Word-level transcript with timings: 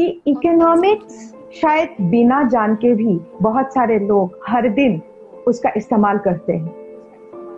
कि 0.00 0.22
इकोनॉमिक्स 0.26 1.16
शायद 1.54 1.96
बिना 2.10 2.42
जान 2.42 2.74
के 2.74 2.94
भी 2.94 3.18
बहुत 3.42 3.72
सारे 3.74 3.98
लोग 3.98 4.38
हर 4.48 4.68
दिन 4.68 5.00
उसका 5.46 5.72
इस्तेमाल 5.76 6.18
करते 6.18 6.52
हैं। 6.52 6.68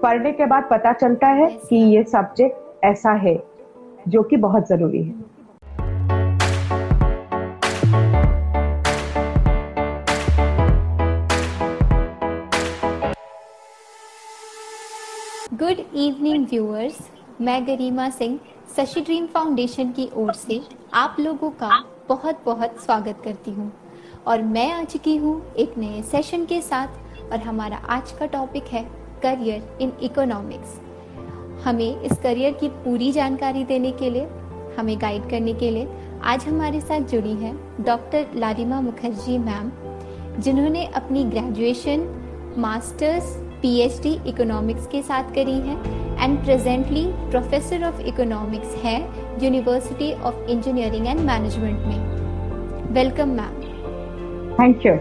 पढ़ने 0.00 0.32
के 0.32 0.46
बाद 0.46 0.66
पता 0.70 0.92
चलता 0.92 1.28
है 1.30 1.46
कि 1.68 1.76
ये 1.94 2.02
सब्जेक्ट 2.04 2.84
ऐसा 2.84 3.12
है 3.18 3.36
जो 4.08 4.22
कि 4.22 4.36
बहुत 4.36 4.68
ज़रूरी 4.68 5.02
है। 5.02 5.14
गुड 15.54 15.84
इवनिंग 15.96 16.46
व्यूअर्स 16.50 16.98
मैं 17.40 17.62
गरिमा 17.66 18.08
सिंह, 18.10 18.38
शशि 18.76 19.00
ड्रीम 19.00 19.26
फाउंडेशन 19.26 19.90
की 19.90 20.10
ओर 20.16 20.32
से 20.32 20.60
आप 20.94 21.16
लोगों 21.20 21.50
का 21.62 21.82
बहुत 22.12 22.40
बहुत 22.46 22.82
स्वागत 22.84 23.20
करती 23.24 23.50
हूँ। 23.50 23.70
और 24.26 24.42
मैं 24.42 24.72
आ 24.72 24.82
चुकी 24.84 25.16
हूँ 25.16 25.54
एक 25.54 25.76
नए 25.78 26.02
सेशन 26.02 26.44
के 26.46 26.60
साथ 26.60 27.32
और 27.32 27.38
हमारा 27.38 27.76
आज 27.76 28.12
का 28.12 28.26
टॉपिक 28.26 28.64
है 28.64 28.82
करियर 29.22 29.78
इन 29.80 29.92
इकोनॉमिक्स 30.02 30.74
हमें 31.64 32.00
इस 32.00 32.12
करियर 32.12 32.52
की 32.52 32.68
पूरी 32.84 33.10
जानकारी 33.12 33.64
देने 33.64 33.92
के 33.92 34.10
लिए, 34.10 34.26
हमें 34.78 35.00
गाइड 35.00 35.30
करने 35.30 35.54
के 35.54 35.70
लिए 35.70 35.88
आज 36.24 36.44
हमारे 36.44 36.80
साथ 36.80 37.08
जुड़ी 37.08 37.34
है 37.34 37.54
डॉक्टर 37.84 38.26
लारिमा 38.34 38.80
मुखर्जी 38.80 39.38
मैम 39.38 39.72
जिन्होंने 40.40 40.84
अपनी 40.94 41.24
ग्रेजुएशन 41.24 42.06
मास्टर्स 42.58 43.36
पीएचडी 43.62 44.18
इकोनॉमिक्स 44.26 44.86
के 44.86 45.02
साथ 45.02 45.34
करी 45.34 45.58
है 45.60 45.80
and 46.24 46.38
presently 46.44 47.06
professor 47.30 47.84
of 47.84 48.00
economics 48.00 48.74
है 48.84 49.00
university 49.40 50.12
of 50.22 50.50
engineering 50.50 51.06
and 51.06 51.20
management 51.20 51.86
में। 51.86 52.92
वेलकम 52.94 53.28
मैम 53.28 53.54
थैंक 54.58 54.86
यू 54.86 54.92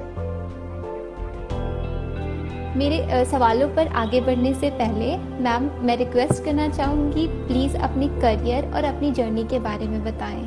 मेरे 2.78 3.24
सवालों 3.26 3.68
पर 3.68 3.88
आगे 4.02 4.22
बढ़ने 4.22 4.54
से 4.54 4.70
पहले 4.70 5.16
मैम 5.18 5.70
मैं 5.88 5.98
रिक्वेस्ट 5.98 6.44
करना 6.46 6.68
चाहूँगी 6.70 7.28
प्लीज़ 7.48 7.78
अपनी 7.78 8.08
करियर 8.22 8.72
और 8.76 8.84
अपनी 8.84 9.12
जर्नी 9.12 9.44
के 9.44 9.60
बारे 9.60 9.88
में 9.88 10.04
बताएँ। 10.04 10.44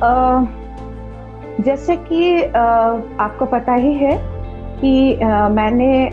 uh, 0.00 0.46
जैसे 1.64 1.96
कि 1.96 2.20
uh, 2.40 3.20
आपको 3.20 3.46
पता 3.46 3.74
ही 3.74 3.92
है 3.94 4.16
कि 4.80 4.92
uh, 5.16 5.50
मैंने 5.50 6.06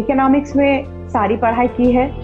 इकोनॉमिक्स 0.00 0.56
में 0.56 1.08
सारी 1.08 1.36
पढ़ाई 1.36 1.68
की 1.68 1.90
है। 1.92 2.21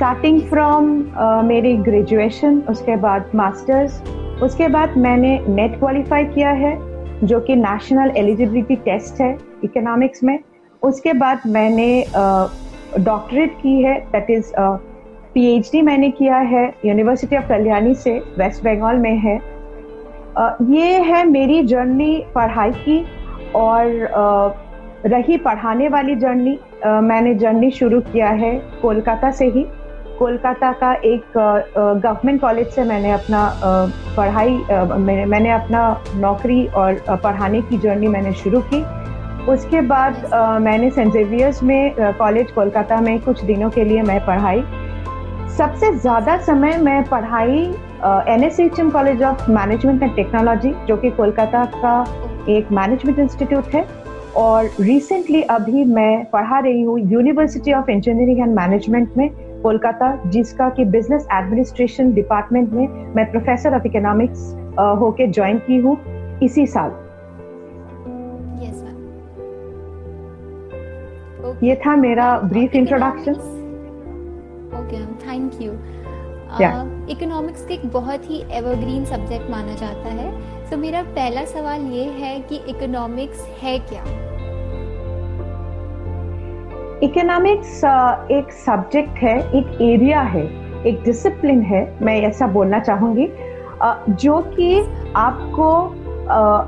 स्टार्टिंग 0.00 0.40
फ्रॉम 0.40 0.86
uh, 1.14 1.42
मेरी 1.44 1.72
ग्रेजुएशन 1.76 2.58
उसके 2.68 2.94
बाद 2.96 3.30
मास्टर्स 3.34 4.00
उसके 4.42 4.68
बाद 4.68 4.96
मैंने 4.96 5.32
नेट 5.48 5.78
क्वालिफाई 5.78 6.24
किया 6.26 6.50
है 6.60 6.70
जो 7.26 7.40
कि 7.40 7.56
नेशनल 7.56 8.12
एलिजिबिलिटी 8.16 8.76
टेस्ट 8.76 9.20
है 9.20 9.28
इकोनॉमिक्स 9.64 10.22
में। 10.24 10.38
उसके 10.82 11.12
बाद 11.12 11.42
मैंने 11.46 11.88
डॉक्टरेट 12.98 13.50
uh, 13.50 13.60
की 13.62 13.82
है 13.82 13.98
दैट 14.12 14.30
इज़ 14.30 14.52
पीएचडी 15.34 15.82
मैंने 15.82 16.10
किया 16.10 16.36
है 16.52 16.64
यूनिवर्सिटी 16.84 17.36
ऑफ़ 17.36 17.48
कल्याणी 17.48 17.94
से 17.94 18.18
वेस्ट 18.38 18.64
बंगाल 18.64 18.96
में 18.98 19.16
है। 19.16 19.38
Uh, 19.38 20.52
ये 20.70 21.00
है 21.00 21.24
मेरी 21.28 21.62
जर्नी 21.64 22.12
पढ़ाई 22.34 22.72
की 22.78 23.04
और 23.56 23.84
uh, 24.22 25.10
रही 25.12 25.36
पढ़ाने 25.44 25.88
वाली 25.88 26.14
जर्नी 26.16 26.58
मैंने 26.86 27.34
जर्नी 27.34 27.70
शुरू 27.70 28.00
किया 28.00 28.28
है 28.40 28.54
कोलकाता 28.82 29.30
से 29.32 29.46
ही। 29.48 29.66
कोलकाता 30.20 30.70
का 30.80 30.92
एक 31.04 31.36
गवर्नमेंट 31.36 32.40
कॉलेज 32.40 32.66
से 32.70 32.84
मैंने 32.84 33.10
अपना 33.12 33.42
पढ़ाई 34.16 34.56
मैंने 35.26 35.50
अपना 35.50 35.82
नौकरी 36.16 36.66
और 36.76 37.00
पढ़ाने 37.22 37.60
की 37.62 37.78
जर्नी 37.78 38.08
मैंने 38.08 38.32
शुरू 38.34 38.60
की। 38.72 38.82
उसके 39.52 39.80
बाद 39.82 40.30
मैंने 40.62 40.90
सेंट 40.90 41.12
जेवियर्स 41.12 41.62
में 41.62 41.94
कॉलेज 42.18 42.50
कोलकाता 42.50 43.00
में 43.00 43.18
कुछ 43.20 43.44
दिनों 43.44 43.70
के 43.70 43.84
लिए 43.84 44.02
मैं 44.02 44.20
पढ़ाई। 44.26 44.62
सबसे 45.56 45.92
ज़्यादा 45.94 46.36
समय 46.42 46.76
मैं 46.78 47.02
पढ़ाई 47.04 47.62
N 48.28 48.44
S 48.44 48.60
H 48.60 48.78
M 48.80 48.90
college 48.90 49.22
of 49.22 49.50
management 49.50 50.02
and 50.02 50.14
technology 50.16 50.74
जो 50.88 50.96
कि 50.96 51.10
कोलकाता 51.12 51.64
का 51.74 52.00
एक 52.48 52.72
मैनेजमेंट 52.72 53.18
इंस्टीट्यूट 53.18 53.74
है। 53.74 53.86
और 54.36 54.70
रिसेंटली 54.80 55.42
अभी 55.50 55.84
मैं 55.86 56.24
पढ़ा 56.30 56.58
रही 56.58 56.82
हूँ 56.82 56.98
university 57.12 57.72
of 57.72 57.90
engineering 57.90 58.40
and 58.40 58.54
management 58.56 59.16
में। 59.16 59.30
कोलकाता 59.62 60.14
जिसका 60.26 60.68
कि 60.68 60.84
बिज़नेस 60.84 61.26
एडमिनिस्ट्रेशन 61.32 62.12
डिपार्टमेंट 62.12 62.72
में 62.72 63.14
मैं 63.16 63.30
प्रोफेसर 63.30 63.74
ऑफ़ 63.74 63.86
इकोनॉमिक्स 63.86 64.52
होके 65.00 65.26
ज्वाइन 65.26 65.58
की 65.58 65.76
हूँ 65.76 65.96
इसी 66.42 66.66
साल। 66.66 66.90
Yes, 68.60 68.78
okay. 71.40 71.64
ये 71.64 71.74
था 71.76 71.96
मेरा 71.96 72.38
brief 72.40 72.74
introduction 72.74 73.32
okay 74.80 75.04
thank 75.26 75.62
you 75.62 75.72
economics 77.12 77.60
yeah. 77.60 77.72
एक 77.72 77.90
बहुत 77.92 78.30
ही 78.30 78.42
एवरग्रीन 78.52 79.04
सब्जेक्ट 79.04 79.50
माना 79.50 79.74
जाता 79.74 80.08
है। 80.08 80.30
तो 80.62 80.76
so, 80.76 80.82
मेरा 80.82 81.02
पहला 81.02 81.44
सवाल 81.44 81.80
ये 81.92 82.04
है 82.04 82.38
कि 82.40 82.56
इकोनॉमिक्स 82.68 83.46
है 83.62 83.78
क्या? 83.78 84.04
इकोनॉमिक्स 87.02 87.84
एक 88.30 88.50
सब्जेक्ट 88.64 89.18
है, 89.18 89.36
एक 89.58 89.80
एरिया 89.82 90.20
है, 90.22 90.42
एक 90.86 91.02
डिसिप्लिन 91.04 91.60
है, 91.62 91.80
मैं 92.02 92.20
ऐसा 92.22 92.46
बोलना 92.46 92.78
चाहूँगी। 92.78 93.28
जो 94.10 94.40
कि 94.56 94.80
आपको 95.16 95.70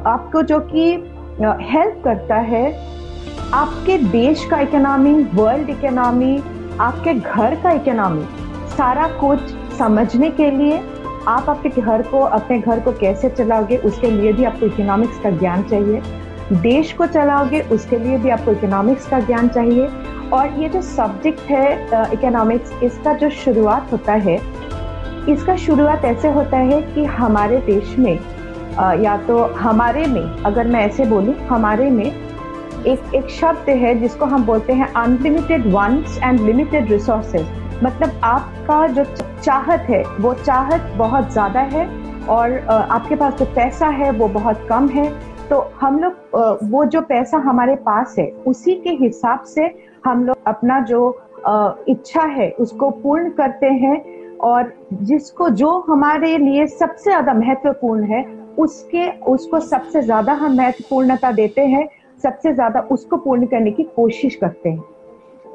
आपको 0.06 0.43
जो 0.43 0.59
कि 0.72 0.84
हेल्प 1.62 2.00
करता 2.04 2.37
है, 2.37 2.65
आपके 3.54 3.98
देश 3.98 4.44
का 4.50 4.60
इकोनॉमी 4.60 5.12
वर्ल्ड 5.34 5.70
इकोनॉमी 5.70 6.37
आपके 6.81 7.14
घर 7.14 7.54
का 7.62 7.70
इकोनॉमी 7.70 8.25
सारा 8.76 9.06
कुछ 9.20 9.41
समझने 9.78 10.31
के 10.31 10.50
लिए 10.50 10.81
आप 11.28 11.50
अपने 11.50 11.70
घर 11.72 12.03
को, 12.03 12.20
अपने 12.20 12.59
घर 12.59 12.81
को 12.81 12.93
कैसे 12.93 13.28
चलाओगे, 13.31 13.76
उसके 13.76 14.10
लिए 14.10 14.32
भी 14.32 14.44
आपको 14.44 14.66
इकोनॉमिक्स 14.66 15.19
का 15.19 15.31
ज्ञान 15.31 15.62
चाहिए। 15.62 16.00
देश 16.53 16.93
को 16.93 17.06
चलाओगे, 17.09 17.60
उसके 17.72 17.99
लिए 17.99 18.16
भी 18.19 18.31
आपको 18.31 18.53
इकोनॉमिक्स 18.53 19.09
का 19.09 19.20
ज्ञान 19.20 19.49
चाहिए। 19.49 19.88
और 20.32 20.60
ये 20.60 20.69
जो 20.69 20.81
सब्जेक्ट 20.82 21.41
है 21.50 22.12
इकोनॉमिक्स 22.12 22.82
इसका 22.82 23.12
जो 23.15 23.31
शुरुआत 23.32 23.93
होता 23.93 24.12
है, 24.26 24.37
इसका 25.28 25.56
शुरुआत 25.59 26.04
ऐसे 26.04 26.28
होता 26.31 26.59
है 26.59 26.81
कि 26.94 27.04
हमारे 27.16 27.59
देश 27.62 27.97
में 27.98 28.19
या 29.03 29.16
तो 29.26 29.38
हमारे 29.56 30.06
में, 30.06 30.22
अगर 30.44 30.66
मैं 30.66 30.81
ऐसे 30.81 31.04
बोलूँ, 31.06 31.34
हमारे 31.47 31.91
में 31.91 32.06
एक 32.06 33.15
एक 33.15 33.28
शब्द 33.31 33.69
है 33.70 33.94
जिसको 34.00 34.25
हम 34.26 34.44
बोलते 34.44 34.72
हैं 34.72 34.93
unlimited 34.94 35.66
wants 35.72 36.19
and 36.22 36.41
limited 36.41 36.91
resources 36.93 37.82
मतलब 37.82 38.20
आपका 38.25 38.87
जो 38.88 39.04
चाहत 39.04 39.87
है, 39.91 40.03
वो 40.20 40.32
चाहत 40.34 40.93
बहुत 40.97 41.31
ज़्यादा 41.32 41.60
है 41.60 41.87
और 42.28 42.59
आपके 42.69 43.14
पास 43.16 43.34
जो 43.34 43.44
पैसा 43.54 43.87
है, 43.88 44.10
वो 44.10 44.28
बहुत 44.31 44.66
कम 44.69 44.88
है। 44.88 45.10
तो 45.49 45.60
हम 45.81 45.99
लोग 45.99 46.69
वो 46.70 46.84
जो 46.87 47.00
पैसा 47.03 47.38
हमारे 47.47 47.75
पास 47.87 48.14
है, 48.19 48.26
उसी 48.47 48.75
के 48.76 48.91
हिसाब 49.00 49.43
से 49.47 49.66
हम 50.04 50.24
लोग 50.24 50.36
अपना 50.46 50.80
जो 50.80 51.08
इच्छा 51.88 52.22
है 52.22 52.50
उसको 52.60 52.90
पूर्ण 52.92 53.30
करते 53.30 53.66
हैं 53.66 54.36
और 54.38 54.72
जिसको 55.02 55.48
जो 55.50 55.70
हमारे 55.88 56.36
लिए 56.38 56.66
सबसे 56.66 57.10
ज़्यादा 57.10 57.34
महत्वपूर्ण 57.34 58.04
है, 58.04 58.24
उसके, 58.58 59.10
उसको 59.22 59.60
सबसे 59.60 60.02
ज़्यादा 60.02 60.32
हम 60.32 60.56
महत्वपूर्णता 60.56 61.30
देते 61.32 61.66
हैं, 61.66 61.88
सबसे 62.22 62.52
ज़्यादा 62.54 62.80
उसको 62.90 63.16
पूर्ण 63.16 63.46
करने 63.46 63.70
की 63.70 63.82
कोशिश 63.96 64.34
करते 64.34 64.68
हैं। 64.68 64.82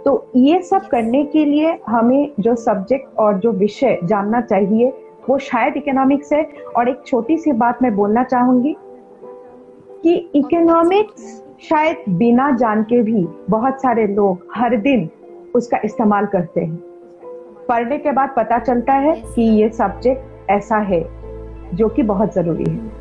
तो 0.05 0.31
ये 0.35 0.61
सब 0.61 0.87
करने 0.87 1.23
के 1.25 1.45
लिए 1.45 1.77
हमें 1.87 2.31
जो 2.39 2.55
सब्जेक्ट 2.55 3.17
और 3.19 3.37
जो 3.39 3.51
विषय 3.53 3.99
जानना 4.03 4.41
चाहिए, 4.41 4.89
वो 5.29 5.37
शायद 5.39 5.77
इकोनॉमिक्स 5.77 6.33
है। 6.33 6.43
और 6.77 6.89
एक 6.89 7.01
छोटी 7.05 7.37
सी 7.37 7.51
बात 7.53 7.81
मैं 7.81 7.95
बोलना 7.95 8.23
चाहूँगी 8.23 8.75
कि 10.03 10.15
इकोनॉमिक्स 10.35 11.43
शायद 11.61 12.03
बिना 12.09 12.49
जान 12.51 12.83
के 12.83 13.01
भी 13.01 13.25
बहुत 13.49 13.81
सारे 13.81 14.05
लोग 14.07 14.47
हर 14.55 14.75
दिन 14.77 15.09
उसका 15.55 15.77
इस्तेमाल 15.85 16.25
करते 16.25 16.61
हैं। 16.61 16.75
पढ़ने 17.69 17.97
के 17.97 18.11
बाद 18.11 18.33
पता 18.37 18.59
चलता 18.59 18.93
है 18.93 19.15
कि 19.25 19.41
ये 19.41 19.69
सब्जेक्ट 19.69 20.49
ऐसा 20.49 20.77
है, 20.83 21.01
जो 21.75 21.89
कि 21.89 22.03
बहुत 22.03 22.33
ज़रूरी 22.33 22.69
है। 22.71 22.95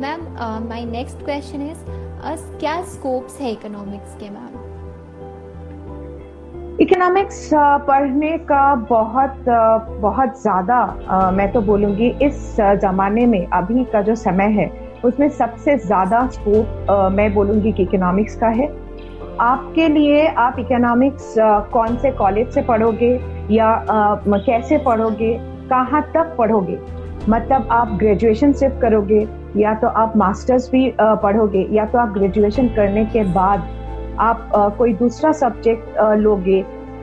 Ma'am 0.00 0.20
my 0.68 0.84
next 0.84 1.24
question 1.24 1.62
is 1.62 1.84
क्या 2.60 2.80
स्कोप्स 2.86 3.40
है 3.40 3.50
इकोनॉमिक्स 3.52 4.14
के 4.16 4.30
मैम 4.30 4.67
इकोनॉमिक्स 6.80 7.48
पढ़ने 7.86 8.36
का 8.48 8.74
बहुत 8.88 9.44
बहुत 10.00 10.40
ज़्यादा 10.42 11.30
मैं 11.34 11.50
तो 11.52 11.60
बोलूँगी 11.60 12.08
इस 12.22 12.56
ज़माने 12.82 13.24
में, 13.26 13.46
अभी 13.48 13.84
का 13.84 14.02
जो 14.02 14.14
समय 14.14 14.50
है, 14.52 14.66
उसमें 15.04 15.28
सबसे 15.28 15.76
ज़्यादा 15.76 16.26
स्कोप 16.28 16.90
मैं 17.12 17.32
बोलूँगी 17.34 17.72
कि 17.72 17.82
इकोनॉमिक्स 17.82 18.36
का 18.36 18.48
है। 18.48 18.66
आपके 19.40 19.88
लिए 19.88 20.26
आप 20.26 20.58
इकोनॉमिक्स 20.58 21.34
कौन 21.72 21.96
से 21.96 22.10
कॉलेज 22.12 22.52
से 22.54 22.62
पढ़ोगे 22.62 23.12
या 23.50 23.86
कैसे 23.88 24.78
पढ़ोगे, 24.78 25.32
कहाँ 25.70 26.02
तक 26.14 26.34
पढ़ोगे? 26.38 26.78
मतलब 27.28 27.68
आप 27.72 27.96
ग्रेजुएशन 27.98 28.52
सिर्फ़ 28.52 28.78
करोगे 28.80 29.26
या 29.56 29.74
तो 29.74 29.88
आप 30.02 30.16
मास्टर्स 30.16 30.70
भी 30.70 30.92
पढ़ोगे 31.00 31.66
या 31.72 31.84
तो 31.86 31.98
आप 31.98 32.12
ग्रेजुएशन 32.12 32.68
करने 32.76 33.04
के 33.06 33.24
बाद 33.32 33.66
आप 34.20 34.52
आ, 34.54 34.68
कोई 34.68 34.92
दूसरा 34.94 35.32
सब्जेक्ट 35.34 36.00
लोगे 36.18 36.62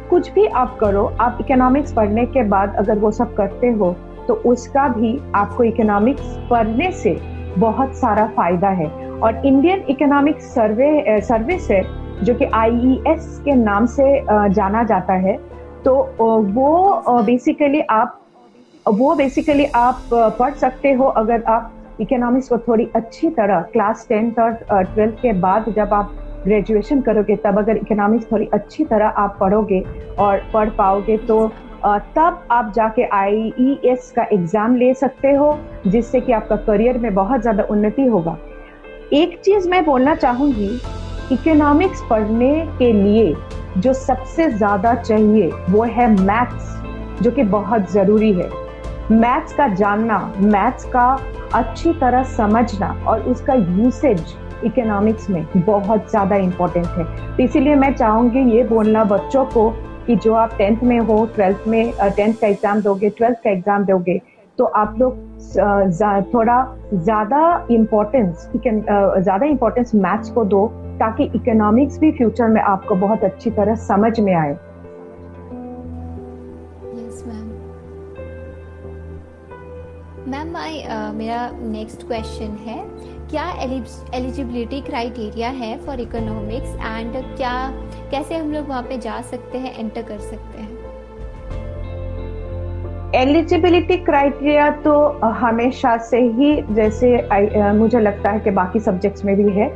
कुछ 0.10 0.32
भी 0.34 0.46
आप 0.56 0.78
करो 0.80 1.06
आप 1.22 1.38
इकोनॉमिक्स 1.42 1.94
पढ़ने 1.94 2.26
के 2.28 2.44
बाद 2.50 2.76
अगर 2.76 3.00
वो 3.00 3.12
सब 3.12 3.36
करते 3.36 3.70
हो 3.72 3.96
तो 4.28 4.34
उसका 4.46 4.88
भी 4.88 5.18
आपको 5.36 5.64
इकोनॉमिक्स 5.64 6.38
पढ़ने 6.50 6.92
से 6.94 7.18
बहुत 7.58 7.96
सारा 7.96 8.26
फ़ायदा 8.28 8.70
है। 8.70 8.88
और 9.16 9.46
इंडियन 9.46 9.84
इकोनॉमिक 9.90 10.42
सर्वे 10.44 11.20
सर्विस 11.22 11.70
है 11.72 11.82
जो 12.24 12.34
कि 12.36 12.46
आईईएस 12.46 13.40
e 13.40 13.44
के 13.46 13.54
नाम 13.54 13.86
से 13.86 14.06
जाना 14.30 14.84
जाता 14.84 15.14
है 15.20 15.38
तो 15.86 15.96
वो 16.20 17.22
बेसिकली 17.24 17.82
आप 17.92 18.22
वो 18.86 19.14
बेसिकली 19.16 19.66
आप 19.76 20.10
पढ़ 20.40 20.54
सकते 20.56 20.94
हो 20.94 21.06
अगर 21.18 21.44
आप 21.50 21.98
इकोनॉमिक्स 22.02 22.50
को 22.50 22.58
थोड़ी 22.58 22.88
अच्छी 22.96 23.30
तरह 23.30 23.62
क्लास 23.74 24.06
टेंथ 24.10 24.40
और 24.40 24.54
ट्वेल्थ 24.64 25.16
के 25.22 25.34
बाद 25.40 25.74
जब 25.76 25.94
आप 25.94 26.14
ग्रेजुएशन 26.46 27.02
करोगे, 27.02 27.36
तब 27.36 27.58
अगर 27.60 27.78
इकोनॉमिक्स 27.78 28.32
थोड़ी 28.32 28.50
अच्छी 28.54 28.86
तरह 28.86 29.08
आप 29.08 29.38
पढ़ोगे 29.40 29.84
और 30.20 30.42
पढ़ 30.54 30.70
पाओगे 30.72 31.18
तो 31.20 31.48
तब 31.86 32.48
आप 32.52 32.72
जाके 32.76 33.04
आईईएस 33.14 34.12
का 34.16 34.24
एग्ज़ाम 34.34 34.76
ले 34.76 34.94
सकते 34.94 35.32
हो, 35.32 35.58
जिससे 35.88 36.22
कि 36.22 36.32
आपका 36.32 36.56
करियर 36.58 36.98
में 36.98 37.14
बहुत 37.14 37.42
ज़्यादा 37.42 37.64
उन्नति 37.64 38.06
होगा। 38.06 38.38
एक 39.14 39.40
चीज़ 39.40 39.70
मैं 39.70 39.84
बोलना 39.86 40.16
चाहूँगी 40.16 40.70
इकोनॉमिक्स 41.32 42.02
पढ़ने 42.10 42.54
के 42.78 42.92
लिए 42.94 43.34
जो 43.78 43.94
सबसे 43.94 44.50
ज़्यादा 44.50 44.94
चाहिए, 44.96 45.52
वो 45.70 45.84
है 45.84 46.10
मैथ्स 46.16 47.22
जो 47.22 47.32
कि 47.32 47.44
बहुत 47.44 47.92
ज़रूरी 47.92 48.32
है। 48.34 48.50
मैथ्स 49.12 49.54
का 49.54 49.68
जानना 49.68 50.20
मैथ्स 50.38 50.86
का 50.86 51.08
अच्छी 51.54 51.94
तरह 51.94 52.24
समझना 52.32 52.88
और 53.08 53.22
उसका 53.24 53.54
यूसेज 53.54 54.36
इकोनॉमिक्स 54.64 55.30
में 55.30 55.46
बहुत 55.58 56.10
ज़्यादा 56.10 56.36
इम्पोर्टेंट 56.38 56.86
है। 56.88 57.06
तो 57.38 57.44
इसीलिए 57.44 57.76
मैं 57.76 57.94
चाहूँगी 57.96 58.44
ये 58.52 58.64
बोलना 58.66 59.04
बच्चों 59.06 59.46
को 59.46 59.70
कि 60.08 60.16
जो 60.16 60.34
आप 60.36 60.56
टेंथ 60.58 60.84
में 60.84 61.00
हो 61.00 61.26
ट्वेल्थ 61.36 61.68
में 61.68 61.92
टेंथ 62.16 62.34
का 62.34 62.48
एग्ज़ाम 62.48 62.82
दोगे 62.82 63.10
ट्वेल्थ 63.12 63.38
का 63.44 63.50
एग्ज़ाम 63.50 63.86
दोगे 63.86 64.20
तो 64.60 64.66
आप 64.76 64.96
लोग 65.00 65.24
थोड़ा 66.34 66.58
ज़्यादा 66.94 67.68
इम्पोर्टेंस 67.72 68.50
ज़्यादा 68.56 69.46
इम्पोर्टेंस 69.46 69.94
मैथ्स 69.96 70.30
को 70.32 70.44
दो, 70.46 70.68
ताकि 71.00 71.24
इकोनॉमिक्स 71.36 72.00
भी 72.00 72.12
फ्यूचर 72.12 72.48
में 72.50 72.62
आपको 72.62 72.96
बहुत 72.98 73.24
अच्छी 73.24 73.52
तरह 73.52 73.76
समझ 73.88 74.20
में 74.20 74.34
आए। 74.36 74.58
मैम 80.28 80.52
माय 80.52 80.84
मेरा 81.16 81.50
नेक्स्ट 81.62 82.08
क्वेश्चन 82.08 82.56
है। 82.66 82.80
क्या 83.30 83.46
एलिजिबिलिटी 84.14 84.80
क्राइटेरिया 84.82 85.50
है 85.52 85.78
फॉर 85.86 86.00
इकोनॉमिक्स 86.00 86.76
एंड 86.78 87.16
क्या 87.38 87.54
कैसे 88.12 88.36
हम 88.36 88.52
लोग 88.54 88.68
वहाँ 88.68 88.82
पे 88.84 88.98
जा 88.98 89.20
सकते 89.24 89.58
हैं 89.58 89.74
एंटर 89.80 90.02
कर 90.02 90.18
सकते 90.20 90.62
हैं? 90.62 90.74
एलिजिबिलिटी 93.16 93.98
क्राइटेरिया 94.06 94.70
तो 94.82 94.94
हमेशा 95.40 95.96
से 96.00 96.20
ही 96.20 96.56
जैसे 96.72 97.18
आ, 97.20 97.74
मुझे 97.74 98.00
लगता 98.00 98.32
है 98.32 98.40
कि 98.40 98.52
बाकी 98.52 98.80
सब्जेक्ट्स 98.80 99.26
में 99.26 99.36
भी 99.36 99.52
है। 99.52 99.68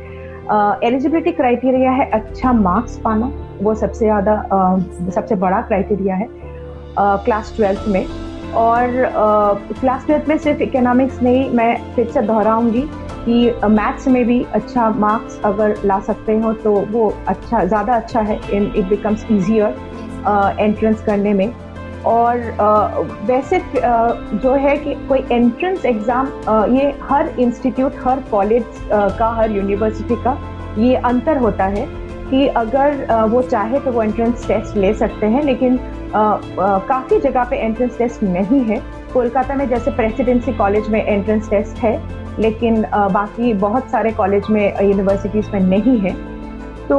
एलिजिबिलिटी 0.84 1.32
क्राइटेरिया 1.32 1.90
है 1.92 2.10
अच्छा 2.12 2.52
मार्क्स 2.52 2.98
पाना 2.98 3.32
वो 3.62 3.74
सबसे 3.74 4.04
ज़्यादा 4.04 4.34
सबसे 5.10 5.34
बड़ा 5.36 5.60
क्राइटेरिया 5.62 6.14
है 6.14 6.28
क्लास 6.98 7.52
ट्वेल्थ 7.56 7.88
में। 7.88 8.04
और 8.54 8.90
क्लास 9.80 10.06
ट्वेल्थ 10.06 10.28
में 10.28 10.36
सिर्फ़ 10.38 10.62
इकोनॉमिक्स 10.62 11.22
नहीं 11.22 11.48
मैं 11.50 11.94
फिर 11.94 12.10
से 12.10 12.22
दोहराऊँगी 12.22 12.82
कि 13.24 13.68
मैथ्स 13.68 14.08
में 14.08 14.24
भी 14.26 14.42
अच्छा 14.54 14.88
मार्क्स 14.98 15.40
अगर 15.44 15.76
ला 15.84 15.98
सकते 16.00 16.38
हो 16.40 16.52
तो 16.64 16.72
वो 16.90 17.08
अच्छा 17.28 17.64
ज़्यादा 17.64 17.94
अच्छा 17.94 18.20
है 18.20 18.40
in 18.52 18.72
it 18.76 18.88
becomes 18.88 19.26
easier 19.32 19.74
entrance 20.60 21.02
करने 21.04 21.32
में। 21.34 21.52
और 22.06 22.38
uh, 22.38 23.26
वैसे 23.28 23.58
जो 24.34 24.52
है 24.58 24.76
कि 24.76 24.94
कोई 25.08 25.24
एंट्रेंस 25.32 25.84
एग्ज़ाम 25.84 26.26
ये 26.74 26.94
हर 27.02 27.28
इंस्टीट्यूट 27.40 27.96
हर 28.04 28.20
कॉलेज 28.30 28.64
का 28.92 29.28
हर 29.36 29.50
यूनिवर्सिटी 29.50 30.16
का 30.24 30.36
ये 30.78 30.94
अंतर 30.96 31.36
होता 31.36 31.64
है। 31.66 31.84
कि 32.30 32.46
अगर 32.48 33.26
वो 33.30 33.42
चाहे 33.42 33.80
तो 33.80 33.92
वो 33.92 34.02
एंट्रेंस 34.02 34.46
टेस्ट 34.48 34.76
ले 34.76 34.92
सकते 34.94 35.26
हैं, 35.26 35.42
लेकिन 35.42 35.78
काफ़ी 36.14 37.18
जगह 37.20 37.44
पे 37.44 37.56
एंट्रेंस 37.56 37.98
टेस्ट 37.98 38.22
नहीं 38.22 38.60
है। 38.64 38.80
कोलकाता 39.12 39.54
में 39.54 39.68
जैसे 39.68 39.90
प्रेसिडेंसी 39.90 40.52
कॉलेज 40.52 40.88
में 40.88 41.04
एंट्रेंस 41.04 41.50
टेस्ट 41.50 41.78
है, 41.78 41.98
लेकिन 42.38 42.82
बाकी 42.92 43.52
बहुत 43.56 43.90
सारे 43.90 44.12
कॉलेज 44.12 44.50
में 44.50 44.64
यूनिवर्सिटीज़ 44.82 45.50
में 45.52 45.60
नहीं 45.60 45.98
है। 45.98 46.14
तो 46.88 46.98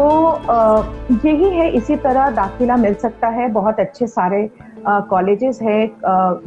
यही 1.25 1.50
है, 1.50 1.69
इसी 1.72 1.95
तरह 1.98 2.30
दाखिला 2.31 2.75
मिल 2.78 2.94
सकता 2.95 3.28
है। 3.30 3.48
बहुत 3.51 3.80
अच्छे 3.80 4.07
सारे 4.07 4.50
कॉलेजेस 4.88 5.60
है। 5.62 5.81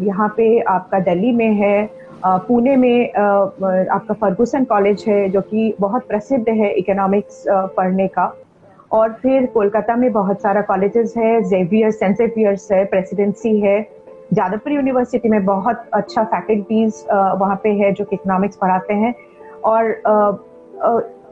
यहाँ 0.00 0.28
पे 0.36 0.58
आपका 0.60 0.98
दिल्ली 1.00 1.32
में 1.32 1.52
है 1.54 2.04
पुणे 2.26 2.76
में 2.76 3.12
आपका 3.12 4.14
फर्गूसन 4.14 4.64
कॉलेज 4.64 5.04
है, 5.08 5.28
जो 5.28 5.40
कि 5.40 5.74
बहुत 5.80 6.06
प्रसिद्ध 6.08 6.48
है 6.48 6.72
इकोनॉमिक्स 6.72 7.44
पढ़ने 7.48 8.06
का। 8.08 8.34
और 8.94 9.12
फिर 9.22 9.46
कोलकाता 9.54 9.96
में 9.96 10.12
बहुत 10.12 10.42
सारा 10.42 10.60
कॉलेजेस 10.62 11.14
है 11.16 11.42
जेवियर 11.42 11.90
सेंट 11.90 12.16
जेवियर्स 12.18 12.70
है 12.72 12.84
प्रेसिडेंसी 12.84 13.58
है, 13.60 13.80
जादवपुर 14.32 14.72
यूनिवर्सिटी 14.72 15.28
में 15.28 15.44
बहुत 15.44 15.88
अच्छा 15.94 16.22
फैकल्टीज 16.24 17.04
वहाँ 17.10 17.56
पे 17.62 17.70
है 17.78 17.92
जो 17.92 18.04
कि 18.04 18.16
इकोनॉमिक्स 18.16 18.56
पढ़ाते 18.56 18.94
हैं। 18.94 19.14
और 19.64 19.90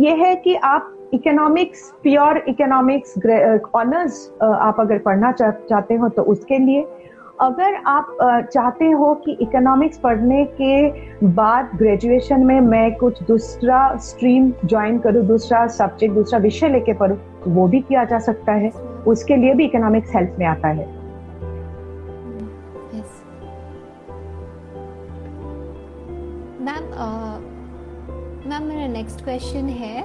ये 0.01 0.15
है 0.17 0.35
कि 0.37 0.55
आप 0.55 0.93
इकोनॉमिक्स 1.15 1.91
प्योर 2.03 2.43
इकोनॉमिक्स 2.49 3.15
ऑनर्स 3.77 4.29
आप 4.43 4.77
अगर 4.81 4.99
पढ़ना 4.99 5.33
चाहते 5.33 5.95
हो 5.95 6.09
तो 6.09 6.23
उसके 6.35 6.59
लिए। 6.59 6.87
अगर 7.41 7.75
आप 7.87 8.17
चाहते 8.53 8.91
हो 8.91 9.15
कि 9.25 9.37
इकोनॉमिक्स 9.41 9.99
पढ़ने 9.99 10.45
के 10.61 11.27
बाद 11.35 11.71
ग्रेजुएशन 11.77 12.45
में 12.47 12.61
मैं 12.61 12.95
कुछ 12.97 13.23
दूसरा 13.23 13.97
स्ट्रीम 13.99 14.53
ज्वाइन 14.65 14.99
करूँ, 14.99 15.27
दूसरा 15.27 15.67
सब्जेक्ट 15.69 16.15
दूसरा 16.15 16.39
विषय 16.39 16.69
लेके 16.69 16.93
पढ़ूँ 16.93 17.17
तो 17.45 17.51
वो 17.51 17.67
भी 17.69 17.81
किया 17.81 18.05
जा 18.05 18.19
सकता 18.21 18.53
है। 18.53 18.71
उसके 19.07 19.37
लिए 19.37 19.55
भी 19.55 19.65
इकोनॉमिक्स 19.65 20.15
हेल्प 20.17 20.37
में 20.39 20.47
आता 20.47 20.69
है। 20.69 20.87
मैम 26.63 26.85
मैम 28.49 28.63
मेरा 28.63 28.87
नेक्स्ट 28.89 29.25
क्वेश्चन 29.25 29.69
है 29.69 30.05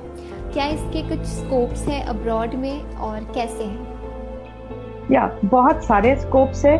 क्या 0.54 0.66
इसके 0.66 1.02
कुछ 1.10 1.26
स्कोप्स 1.26 1.88
हैं 1.88 2.04
अब्रॉड 2.06 2.54
में 2.56 2.96
और 2.98 3.24
कैसे 3.36 3.64
हैं? 3.64 3.88
या 5.12 5.30
बहुत 5.46 5.84
सारे 5.84 6.16
स्कोप्स 6.16 6.66
है। 6.66 6.78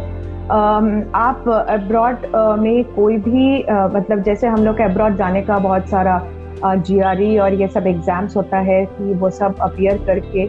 आप 1.16 1.48
अब्रॉड 1.70 2.26
में 2.60 2.84
कोई 2.94 3.18
भी 3.18 3.64
मतलब 3.96 4.22
जैसे 4.24 4.48
हम 4.48 4.64
लोग 4.66 4.82
अब्रॉड 4.82 5.16
जाने 5.16 5.42
का 5.42 5.58
बहुत 5.60 5.90
सारा 5.90 6.18
जी 6.66 6.96
e 6.98 7.40
और 7.40 7.54
ये 7.54 7.68
सब 7.68 7.88
एग्ज़ाम्स 7.88 8.36
होता 8.38 8.58
है 8.60 8.86
कि 8.86 9.14
वो 9.14 9.30
सब 9.30 9.60
अपियर 9.62 9.98
करके 10.06 10.46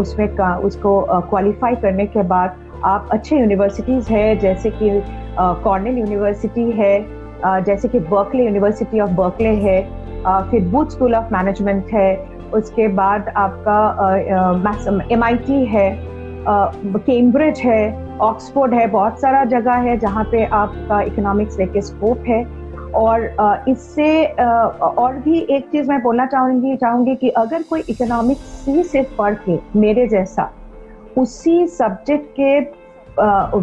उसमें 0.00 0.28
का, 0.36 0.54
उसको 0.56 1.00
क्वालिफाई 1.30 1.76
करने 1.76 2.06
के 2.06 2.22
बाद 2.24 2.56
आप 2.84 3.08
अच्छे 3.12 3.36
यूनिवर्सिटीज़ 3.36 4.12
है, 4.12 4.36
जैसे 4.38 4.70
कि 4.72 4.90
कॉर्नेल 5.38 5.98
यूनिवर्सिटी 5.98 6.70
है 6.72 7.62
जैसे 7.64 7.88
कि 7.88 7.98
बर्कले 7.98 8.44
यूनिवर्सिटी 8.44 9.00
ऑफ़ 9.00 9.10
बर्कले 9.16 9.54
है 9.62 9.80
फिर 10.50 10.68
बूथ 10.68 10.86
स्कूल 10.90 11.14
ऑफ़ 11.14 11.32
मैनेजमेंट 11.34 11.92
है, 11.92 12.16
उसके 12.54 12.88
बाद 12.94 13.28
आपका 13.36 13.80
एम 15.10 15.24
है 15.68 15.90
कैम्ब्रिज 16.46 17.58
है 17.60 18.18
ऑक्सफोर्ड 18.20 18.74
है, 18.74 18.86
बहुत 18.88 19.20
सारा 19.20 19.44
जगह 19.46 19.72
है 19.72 19.96
जहाँ 19.98 20.24
पे 20.24 20.44
आपका 20.44 21.00
इकोनॉमिक्स 21.02 21.58
लेके 21.58 21.80
स्कोप 21.82 22.24
है। 22.28 22.42
और 22.94 23.24
इससे 23.68 24.24
और 24.24 25.16
भी 25.16 25.38
एक 25.50 25.68
चीज़ 25.72 25.88
मैं 25.88 26.00
बोलना 26.02 26.26
चाहूँगी 26.26 26.76
चाहूँगी 26.76 27.14
कि 27.14 27.28
अगर 27.28 27.62
कोई 27.62 27.84
इकोनॉमिक्स 27.88 28.64
ही 28.68 28.82
सिर्फ़ 28.82 29.16
पढ़ 29.16 29.34
के 29.48 29.58
मेरे 29.78 30.06
जैसा 30.06 30.50
उसी 31.18 31.66
सब्जेक्ट 31.66 32.26
के 32.40 32.60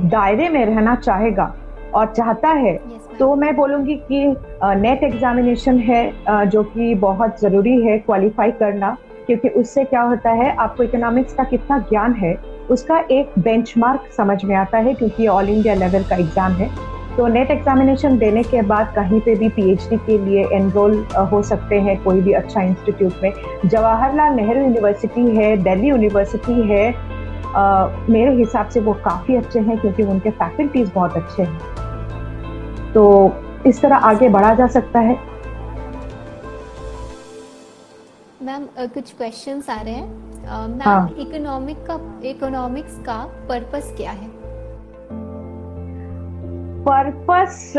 दायरे 0.08 0.50
में 0.50 0.66
रहना 0.66 0.96
चाहेगा 0.96 1.54
और 1.96 2.14
चाहता 2.14 2.50
है 2.50 2.78
तो 3.20 3.36
मैं 3.36 3.56
बोलूँगी 3.56 3.96
कि 4.12 4.26
नेट 4.64 5.04
एग्जामिनेशन 5.04 5.80
है 5.80 6.50
जो 6.50 6.64
कि 6.64 6.96
बहुत 6.96 7.40
ज़रूरी 7.42 7.82
है 7.82 7.98
क्वालिफाई 8.00 8.52
करना 8.52 8.98
क्योंकि 9.28 9.50
उससे 9.50 9.84
क्या 9.84 10.02
होता 10.02 10.32
है 10.32 10.56
आपको 10.56 10.84
इकोनॉमिक्स 10.84 11.34
का 11.34 11.44
कितना 11.44 11.78
ज्ञान 11.80 12.14
है 12.14 12.36
उसका 12.72 13.00
एक 13.12 13.34
बेंचमार्क 13.40 14.12
समझ 14.18 14.44
में 14.46 14.56
आता 14.56 14.78
है 14.78 14.94
क्योंकि 14.94 15.28
ऑल 15.28 15.50
इंडिया 15.50 15.74
लेवल 15.74 16.04
का 16.04 16.16
एग्ज़ाम 16.16 16.52
है। 16.52 16.70
तो 17.18 17.28
नेट 17.28 17.52
एग्जामिनेशन 17.52 18.18
देने 18.18 18.44
के 18.44 18.62
बाद 18.62 18.94
कहीं 18.96 19.20
पे 19.22 19.36
भी 19.36 19.50
पीएचडी 19.50 19.98
के 19.98 20.18
लिए 20.18 20.44
एनरोल 20.54 20.98
हो 21.32 21.42
सकते 21.44 21.80
हैं 21.82 22.02
कोई 22.04 22.22
भी 22.22 22.34
अच्छा 22.34 22.62
इंस्टीट्यूट 22.62 23.24
में। 23.24 23.32
जवाहरलाल 23.66 24.34
नेहरू 24.34 24.62
यूनिवर्सिटी 24.62 25.36
है 25.38 25.56
दिल्ली 25.64 25.88
यूनिवर्सिटी 25.88 26.62
है 26.70 26.92
आ, 27.48 27.88
मेरे 28.10 28.36
हिसाब 28.36 28.70
से 28.70 28.80
वो 28.80 28.94
काफ़ी 29.06 29.36
अच्छे 29.36 29.60
हैं 29.60 29.78
क्योंकि 29.78 30.04
उनके 30.04 30.30
फैकल्टीज 30.32 30.92
बहुत 30.96 31.18
अच्छे 31.18 31.44
हैं। 31.44 32.94
तो 32.94 33.04
इस 33.66 33.82
तरह 33.82 33.96
आगे 34.06 34.30
बढ़ा 34.30 34.54
जा 34.56 34.68
सकता 34.68 35.00
है। 35.00 35.16
मैम 38.44 38.68
कुछ 38.80 39.14
क्वेश्चंस 39.14 39.70
आ 39.70 39.82
रहे 39.82 39.94
हैं। 39.94 40.08
मैम 40.70 41.08
इकोनॉमिक 41.20 41.78
हाँ। 41.90 41.98
का 42.00 42.30
इकोनॉमिक्स 42.30 43.00
का 43.00 43.24
पर्पस 43.50 43.94
क्या 43.98 44.12
है? 44.12 44.37
पर्पस 46.88 47.74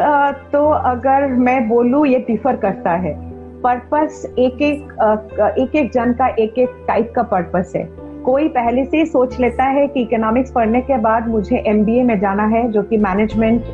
तो 0.53 0.65
अगर 0.69 1.27
मैं 1.27 1.69
बोलूँ, 1.69 2.07
ये 2.07 2.19
डिफर 2.27 2.57
करता 2.57 2.91
है। 2.95 3.15
पर्पस 3.63 4.25
एक 4.39 4.63
एक 4.63 5.55
एक 5.59 5.77
एक 5.77 5.91
जन 5.93 6.13
का 6.13 6.27
एक 6.39 6.59
एक 6.59 6.85
टाइप 6.89 7.13
का 7.17 7.23
पर्पस 7.31 7.73
है। 7.77 7.85
कोई 8.25 8.49
पहले 8.49 8.85
से 8.85 8.97
ही 8.97 9.07
सोच 9.07 9.39
लेता 9.41 9.65
है 9.65 9.87
कि 9.89 10.03
इकोनॉमिक्स 10.03 10.53
पढ़ने 10.53 10.81
के 10.81 10.97
बाद 10.99 11.29
मुझे 11.29 11.63
एमबीए 11.67 12.03
में 12.03 12.19
जाना 12.21 12.47
है, 12.47 12.67
जो 12.69 12.83
कि 12.83 12.97
मैनेजमेंट 12.99 13.65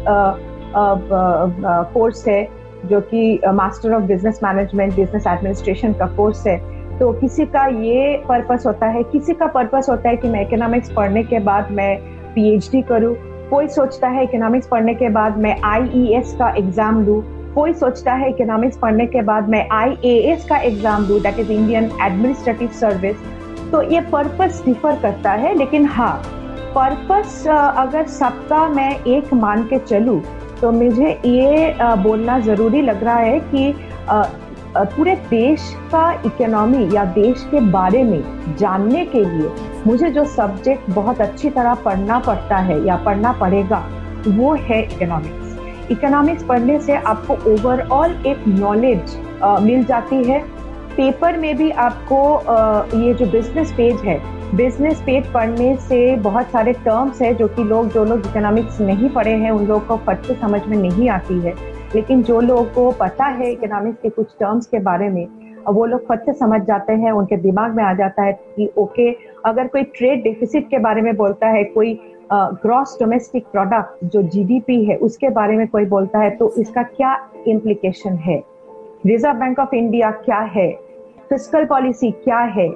कोर्स 1.95 2.27
है, 2.29 2.49
जो 2.85 3.01
कि 3.03 3.41
master 3.55 3.95
of 3.95 4.03
business 4.05 4.41
management 4.45 4.95
business 4.97 5.27
administration 5.27 5.93
का 5.93 6.07
कोर्स 6.17 6.47
है। 6.47 6.59
तो 6.99 7.13
किसी 7.13 7.47
का 7.47 7.67
ये 7.67 8.17
पर्पस 8.29 8.67
होता 8.67 8.87
है, 8.87 9.03
किसी 9.03 9.35
का 9.35 9.47
पर्पस 9.49 9.87
होता 9.91 10.09
है 10.09 10.17
कि 10.17 10.29
मैं 10.29 10.43
इकोनॉमिक्स 10.43 10.93
पढ़ने 10.93 11.23
के 11.25 11.39
बाद 11.43 11.73
मैं 11.73 11.97
पीएचडी 12.35 12.83
करूँ। 12.83 13.15
कोई 13.51 13.67
सोचता 13.69 14.09
है 14.09 14.23
इकोनॉमिक्स 14.25 14.67
पढ़ने 14.67 14.95
के 14.95 15.09
बाद 15.11 15.37
मैं 15.39 15.57
आईईएस 15.65 16.35
का 16.39 16.49
एग्ज़ाम 16.59 17.05
लूँ 17.07 17.23
कोई 17.55 17.73
सोचता 17.75 18.13
है 18.13 18.29
इकोनॉमिक्स 18.31 18.79
पढ़ने 18.79 19.07
के 19.07 19.23
बाद 19.23 19.49
मैं 19.49 19.67
आईएएस 19.73 20.45
का 20.49 20.57
एग्ज़ाम 20.63 21.05
लूँ 21.09 21.21
that 21.23 21.39
is 21.39 21.53
Indian 21.53 21.91
administrative 22.03 22.69
service 22.81 23.17
तो 23.73 23.83
ये 23.83 24.01
पर्पस 24.11 24.63
डिफर 24.67 25.01
करता 25.03 25.33
है, 25.33 25.55
लेकिन 25.55 25.87
हाँ 25.87 26.17
पर्पस 26.75 27.47
अगर 27.49 28.07
सबका 28.09 28.67
मैं 28.69 28.91
एक 29.07 29.33
मान 29.35 29.63
के 29.65 29.79
चलूँ 29.79 30.21
तो 30.61 30.71
मुझे 30.73 31.11
ये 31.27 31.75
बोलना 32.03 32.39
ज़रूरी 32.41 32.83
लग 32.83 33.05
रहा 33.05 33.17
है 33.17 33.39
कि 33.55 33.73
पूरे 34.77 35.15
देश 35.31 35.63
का 35.93 36.11
इकोनॉमी 36.27 36.89
या 36.95 37.05
देश 37.15 37.47
के 37.51 37.61
बारे 37.71 38.03
में 38.03 38.57
जानने 38.57 39.05
के 39.07 39.25
लिए 39.25 39.51
मुझे 39.87 40.11
जो 40.11 40.25
सब्जेक्ट 40.25 40.91
बहुत 40.91 41.21
अच्छी 41.21 41.51
तरह 41.51 41.75
पढ़ना 41.75 42.19
पड़ता 42.19 42.57
है 42.59 42.85
या 42.87 42.97
पढ़ना 42.97 43.33
पड़ेगा 43.33 43.79
वो 44.29 44.55
है 44.61 44.83
इकोनॉमिक्स 44.83 45.91
इकोनॉमिक्स 45.91 46.43
पढ़ने 46.45 46.81
से 46.81 46.95
आपको 46.97 47.35
ओवरऑल 47.53 48.17
एक 48.27 48.47
नॉलेज 48.49 49.17
मिल 49.63 49.85
जाती 49.85 50.23
है। 50.25 50.39
पेपर 50.97 51.37
में 51.37 51.57
भी 51.57 51.71
आपको 51.71 52.35
आ, 52.35 52.85
ये 52.95 53.15
जो 53.15 53.27
बिज़नेस 53.27 53.73
पेज 53.73 54.01
है 54.01 54.19
बिज़नेस 54.55 55.01
पेज 55.01 55.33
पढ़ने 55.33 55.77
से 55.79 56.17
बहुत 56.17 56.51
सारे 56.51 56.73
टर्म्स 56.73 57.23
है 57.23 57.33
जो 57.35 57.49
कि 57.49 57.65
लोग 57.65 57.89
जो 57.93 58.05
लोग 58.05 58.27
इकोनॉमिक्स 58.27 58.81
नहीं 58.81 59.09
पढ़े 59.11 59.33
हैं 59.35 59.51
उन 59.51 59.67
लोगों 59.67 59.81
को 59.87 59.97
फट 60.07 60.27
से 60.27 60.35
समझ 60.35 60.61
में 60.67 60.77
नहीं 60.77 61.09
आती 61.09 61.39
है। 61.41 61.55
लेकिन 61.95 62.23
जो 62.23 62.41
लोगों 62.41 62.65
को 62.65 62.91
पता 63.01 63.25
है 63.25 63.51
इकोनॉमिक्स 63.53 64.01
के 64.03 64.09
कुछ 64.09 64.35
टर्म्स 64.41 64.67
के 64.67 64.79
बारे 64.81 65.09
में 65.09 65.27
वो 65.67 65.85
लोग 65.87 66.07
फट 66.07 66.25
से 66.27 66.33
समझ 66.33 66.61
जाते 66.63 66.93
हैं, 66.93 67.13
उनके 67.13 67.37
दिमाग 67.37 67.77
में 67.77 67.83
आ 67.85 67.93
जाता 67.95 68.23
है 68.23 68.33
कि 68.57 68.71
ओके 68.79 69.11
अगर 69.47 69.67
कोई 69.67 69.83
ट्रेड 69.97 70.23
डिफिसिट 70.23 70.69
के 70.71 70.79
बारे 70.79 71.03
में 71.03 71.15
बोलता 71.17 71.49
है, 71.49 71.63
कोई 71.65 71.99
ग्रॉस 72.33 72.97
डोमेस्टिक 73.01 73.47
प्रोडक्ट 73.53 74.05
जो 74.05 74.23
जीडीपी 74.25 74.85
है, 74.85 74.97
उसके 74.97 75.29
बारे 75.31 75.57
में 75.57 75.67
कोई 75.69 75.85
बोलता 75.87 76.19
है 76.19 76.31
तो 76.31 76.53
इसका 76.59 76.83
क्या 76.83 77.17
इम्प्लीकेशन 77.49 78.17
है? 78.19 78.43
रिज़र्व 79.07 79.39
बैंक 79.39 79.59
ऑफ़ 79.59 79.75
इंडिया 79.75 80.11
क्या 80.11 80.39
है? 80.55 80.71
फ़िज़िकल 81.31 81.65
पॉलिसी 81.65 82.11
क्या 82.25 82.39
है? 82.39 82.69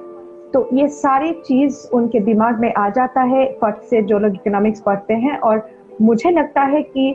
तो 0.52 0.68
ये 0.72 0.88
सारी 0.88 1.32
चीज़ 1.46 1.86
उनके 1.94 2.20
दिमाग 2.20 2.60
में 2.60 2.72
आ 2.74 2.88
जाता 2.88 3.22
है 3.22 3.46
फट 3.62 3.82
से 3.90 4.02
जो 4.02 4.18
लोग 4.18 4.34
इकोनॉमिक्स 4.34 4.80
पढ़ते 4.80 5.14
हैं 5.14 5.38
और 5.38 5.68
मुझे 6.00 6.30
लगता 6.30 6.62
है 6.62 6.82
कि 6.82 7.14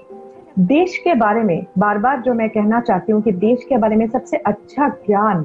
देश 0.60 0.98
के 0.98 1.14
बारे 1.16 1.44
में 1.44 1.66
बार 1.78 1.98
बार 1.98 2.22
जो 2.22 2.34
मैं 2.34 2.50
कहना 2.50 2.80
चाहती 2.82 3.12
हूँ 3.12 3.22
कि 3.22 3.32
देश 3.32 3.64
के 3.70 3.78
बारे 3.78 3.96
में 3.96 4.08
सबसे 4.08 4.38
अच्छा 4.38 4.88
ज्ञान 5.06 5.44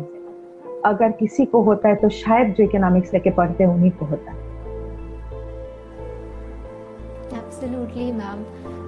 अगर 0.86 1.12
किसी 1.12 1.44
को 1.44 1.62
होता 1.62 1.88
है 1.88 1.94
तो 1.94 2.08
शायद 2.08 2.54
जो 2.58 2.64
इकोनॉमिक्स 2.64 3.12
लेके 3.14 3.30
पढ़ते 3.30 3.64
हैं 3.64 3.70
उन्हीं 3.70 3.90
को 3.90 4.06
होता 4.06 4.32
है। 4.32 4.36
एब्सोल्युटली 7.38 8.10
मैम 8.12 8.42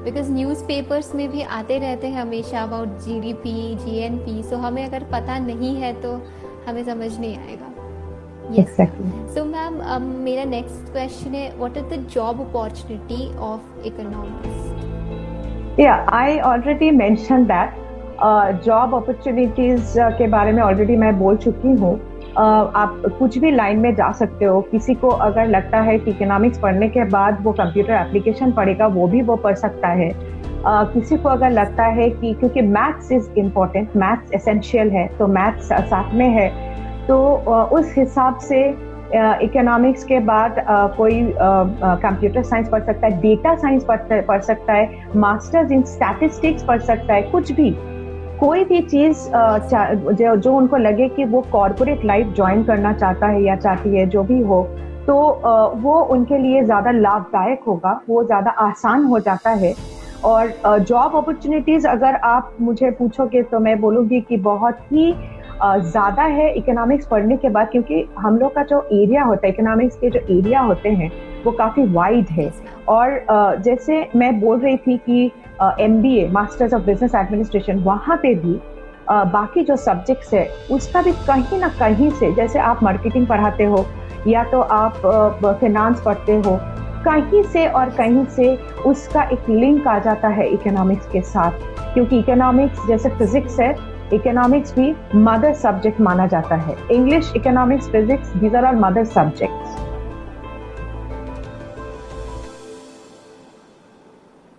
बिकॉज़ 0.04 0.30
न्यूज़पेपर्स 0.32 1.14
में 1.14 1.28
भी 1.30 1.42
आते 1.58 1.78
रहते 1.78 2.06
हैं 2.06 2.20
हमेशा 2.20 2.62
अबाउट 2.62 2.98
जीडीपी 3.06 3.74
जीएनपी 3.84 4.42
सो 4.42 4.56
हमें 4.56 4.84
अगर 4.84 5.04
पता 5.12 5.38
नहीं 5.46 5.74
है 5.76 5.92
तो 6.02 6.12
हमें 6.68 6.84
समझ 6.84 7.18
नहीं 7.18 7.36
आएगा। 7.36 7.68
So 9.34 9.44
ma'am 9.44 9.74
um, 9.94 10.06
मेरा 10.24 10.44
next 10.44 10.92
question 10.94 11.34
है 11.34 11.48
what 11.58 11.76
is 11.76 11.88
the 11.92 11.98
job 12.16 12.40
opportunity 12.46 13.22
of 13.48 13.60
economics? 13.92 14.69
Yeah 15.78 16.04
I 16.08 16.40
already 16.40 16.90
mentioned 16.90 17.50
that 17.50 17.78
job 18.64 18.94
opportunities 18.94 19.94
के 20.18 20.26
बारे 20.28 20.52
में 20.52 20.62
ऑलरेडी 20.62 20.96
मैं 20.96 21.18
बोल 21.18 21.36
चुकी 21.36 21.72
हूँ। 21.72 21.98
Uh, 22.30 22.66
आप 22.76 23.02
कुछ 23.18 23.38
भी 23.38 23.50
लाइन 23.50 23.78
में 23.78 23.94
जा 23.94 24.10
सकते 24.12 24.44
हो। 24.44 24.60
किसी 24.60 24.94
को 24.94 25.08
अगर 25.08 25.46
लगता 25.46 25.80
है 25.80 25.98
कि 25.98 26.10
इकोनॉमिक्स 26.10 26.58
पढ़ने 26.58 26.88
के 26.88 27.04
बाद 27.04 27.38
वो 27.42 27.52
कंप्यूटर 27.52 27.92
एप्लीकेशन 27.92 28.52
पढ़ेगा 28.52 28.86
वो 28.86 29.06
भी 29.08 29.22
वो 29.22 29.36
पढ़ 29.36 29.54
सकता 29.54 29.88
है। 29.88 30.10
Uh, 30.10 30.84
किसी 30.92 31.16
को 31.16 31.28
अगर 31.28 31.50
लगता 31.50 31.84
है 31.84 32.10
कि 32.10 32.32
क्योंकि 32.34 32.62
maths 32.62 33.12
is 33.12 33.30
important 33.38 33.96
maths 33.96 34.32
essential 34.34 34.90
है 34.90 35.06
तो 35.18 35.26
मैथ्स 35.26 35.72
साथ 35.72 36.14
में 36.14 36.28
है। 36.28 36.48
तो 37.06 37.18
uh, 37.48 37.66
उस 37.72 37.94
हिसाब 37.98 38.38
से 38.38 38.89
इकोनॉमिक्स 39.14 40.04
के 40.04 40.18
बाद 40.22 40.56
कोई 40.96 41.22
कंप्यूटर 41.38 42.42
साइंस 42.42 42.68
पढ़ 42.68 42.82
सकता 42.82 43.06
है 43.06 43.20
डेटा 43.20 43.54
साइंस 43.56 43.84
पढ़ 44.28 44.40
सकता 44.40 44.72
है 44.72 44.88
मास्टर्स 45.16 45.72
इन 45.72 45.82
स्टैटिस्टिक्स 45.84 46.64
पढ़ 46.64 46.80
सकता 46.80 47.14
है 47.14 47.22
कुछ 47.22 47.52
भी। 47.52 47.70
कोई 48.40 48.64
भी 48.64 48.80
चीज़ 48.82 49.28
जो, 49.28 50.36
जो 50.36 50.52
उनको 50.52 50.76
लगे 50.76 51.08
कि 51.08 51.24
वो 51.24 51.40
कॉरपोरेट 51.52 52.04
लाइफ 52.04 52.32
ज्वाइन 52.36 52.62
करना 52.64 52.92
चाहता 52.92 53.26
है 53.26 53.42
या 53.42 53.56
चाहती 53.56 53.96
है 53.96 54.06
जो 54.06 54.22
भी 54.22 54.40
हो 54.42 54.62
तो 55.06 55.16
वो 55.80 56.00
उनके 56.12 56.38
लिए 56.38 56.62
ज़्यादा 56.64 56.90
लाभदायक 56.90 57.60
होगा 57.66 58.00
वो 58.08 58.24
ज़्यादा 58.24 58.50
आसान 58.60 59.04
हो 59.04 59.18
जाता 59.20 59.50
है। 59.56 59.74
और 60.24 60.52
जॉब 60.80 61.16
अपॉर्चुनिटीज़ 61.16 61.86
अगर 61.88 62.14
आप 62.24 62.56
मुझे 62.60 62.90
पूछोगे 62.90 63.42
तो 63.42 63.58
मैं 63.58 63.78
बोलूँगी 63.80 64.20
कि 64.20 64.36
बहुत 64.38 64.78
ही 64.92 65.12
ज़्यादा 65.62 66.22
है 66.24 66.52
इकोनॉमिक्स 66.54 67.06
पढ़ने 67.06 67.36
के 67.36 67.48
बाद, 67.48 67.68
क्योंकि 67.72 68.06
हम 68.18 68.38
लोग 68.38 68.54
का 68.54 68.62
जो 68.62 68.80
एरिया 68.92 69.22
होता 69.24 69.46
है 69.46 69.52
इकोनॉमिक्स 69.52 69.96
के 69.96 70.10
जो 70.10 70.20
एरिया 70.30 70.60
होते 70.60 70.88
हैं, 70.90 71.10
वो 71.44 71.52
काफ़ी 71.52 71.84
वाइड 71.92 72.28
है। 72.30 72.50
और 72.88 73.60
जैसे 73.64 74.06
मैं 74.16 74.40
बोल 74.40 74.58
रही 74.60 74.76
थी 74.76 74.96
कि 75.06 75.30
M 75.80 76.00
B 76.02 76.16
A 76.18 76.28
masters 76.32 76.74
of 76.74 76.82
business 76.82 77.14
administration 77.14 77.78
वहाँ 77.80 78.16
पे 78.16 78.34
भी 78.36 78.58
बाकी 79.10 79.62
जो 79.64 79.76
सब्जेक्ट्स 79.76 80.32
है, 80.34 80.48
उसका 80.70 81.02
भी 81.02 81.12
कहीं 81.26 81.58
ना 81.60 81.68
कहीं 81.78 82.10
से, 82.10 82.32
जैसे 82.34 82.58
आप 82.60 82.82
मार्केटिंग 82.82 83.26
पढ़ाते 83.26 83.64
हो, 83.64 83.86
या 84.26 84.44
तो 84.44 84.60
आप 84.60 85.56
फिनांस 85.60 86.02
पढ़ते 86.02 86.32
हो, 86.36 86.58
कहीं 87.04 87.42
से 87.42 87.66
और 87.68 87.90
कहीं 87.90 88.24
से 88.26 88.54
उसका 88.86 89.22
एक 89.32 89.48
लिंक 89.50 89.86
आ 89.86 89.98
जाता 89.98 90.28
है 90.28 90.48
इकोनॉमिक्स 90.48 91.06
के 91.12 91.20
साथ। 91.22 91.68
क्योंकि 91.94 92.18
इकोनॉमिक्स 92.18 92.86
जैसे 92.88 93.08
फिजिक्स 93.10 93.58
है 93.60 93.72
इकोनॉमिक्स 94.12 94.74
भी 94.74 94.94
मदर 95.24 95.54
सब्जेक्ट 95.62 96.00
माना 96.00 96.26
जाता 96.26 96.56
है 96.58 96.76
English 96.92 97.32
economics 97.36 97.88
physics 97.90 98.34
these 98.36 98.56
are 98.56 98.64
are 98.64 98.76
mother 98.78 99.04
subjects 99.14 99.88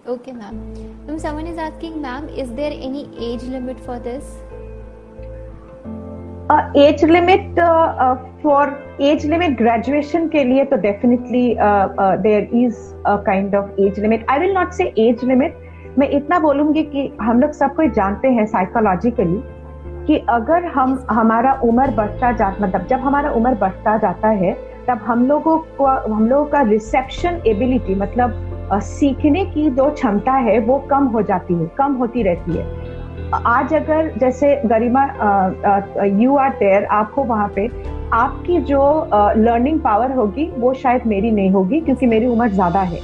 Okay, 0.03 0.31
ma'am. 0.33 0.55
Ma'am, 1.07 1.17
someone 1.17 1.47
is 1.47 1.57
asking, 1.57 2.01
ma'am, 2.01 2.27
is 2.35 2.49
there 2.53 2.71
any 2.71 3.03
age 3.17 3.43
limit 3.45 3.79
for 3.81 3.99
this? 3.99 4.39
Age 6.77 7.03
limit 7.05 7.59
for 8.41 8.69
age 9.01 9.25
limit 9.25 9.57
graduation 9.57 10.27
के 10.29 10.43
लिए 10.43 10.63
तो 10.65 10.77
definitely 10.77 11.43
there 11.59 12.49
is 12.55 12.79
a 13.05 13.15
kind 13.27 13.55
of 13.55 13.81
age 13.81 13.99
limit 13.99 14.25
I 14.31 14.39
will 14.39 14.53
not 14.53 14.71
say 14.73 14.91
age 14.99 15.23
limit 15.23 15.60
मैं 15.97 16.09
इतना 16.09 16.39
बोलूँगी 16.39 16.83
कि 16.83 17.11
हम 17.21 17.39
लोग 17.41 17.51
सब 17.51 17.75
कोई 17.75 17.89
जानते 17.89 18.27
हैं 18.27 18.45
साइकोलॉजिकली 18.45 19.41
कि 20.07 20.17
अगर 20.29 20.65
हम, 20.65 21.05
हमारा 21.09 21.53
उम्र 21.63 21.91
बढ़ता 21.91 22.31
जा 22.31 22.49
मतलब 22.61 22.85
जब 22.87 22.99
हमारा 22.99 23.31
उम्र 23.31 23.53
बढ़ता 23.55 23.97
जाता 23.97 24.27
है, 24.27 24.53
तब 24.87 24.97
हम 24.97 25.25
लोगों 25.27 25.57
को, 25.77 25.85
हम 26.13 26.27
लोगों 26.27 26.45
का 26.45 26.61
रिसेप्शन 26.61 27.41
एबिलिटी 27.47 27.95
मतलब 27.95 28.69
सीखने 28.73 29.45
की 29.45 29.69
जो 29.69 29.89
क्षमता 29.91 30.33
है, 30.33 30.59
वो 30.59 30.79
कम 30.89 31.05
हो 31.05 31.21
जाती 31.21 31.53
है, 31.53 31.69
कम 31.77 31.93
होती 31.93 32.23
रहती 32.23 32.57
है। 32.57 32.65
आज 33.45 33.73
अगर 33.73 34.11
जैसे 34.17 34.55
गरिमा 34.65 35.03
यू 36.21 36.35
आर 36.37 36.49
देयर 36.49 36.85
आप 36.85 37.13
हो 37.17 37.23
वहाँ 37.23 37.51
पे, 37.55 37.67
आपकी 38.13 38.59
जो 38.61 39.09
लर्निंग 39.37 39.79
पावर 39.79 40.11
होगी, 40.11 40.51
वो 40.57 40.73
शायद 40.73 41.05
मेरी 41.07 41.31
नहीं 41.31 41.51
होगी, 41.51 41.79
क्योंकि 41.81 42.05
मेरी 42.05 42.25
उम्र 42.25 42.47
ज़्यादा 42.47 42.81
है। 42.81 42.99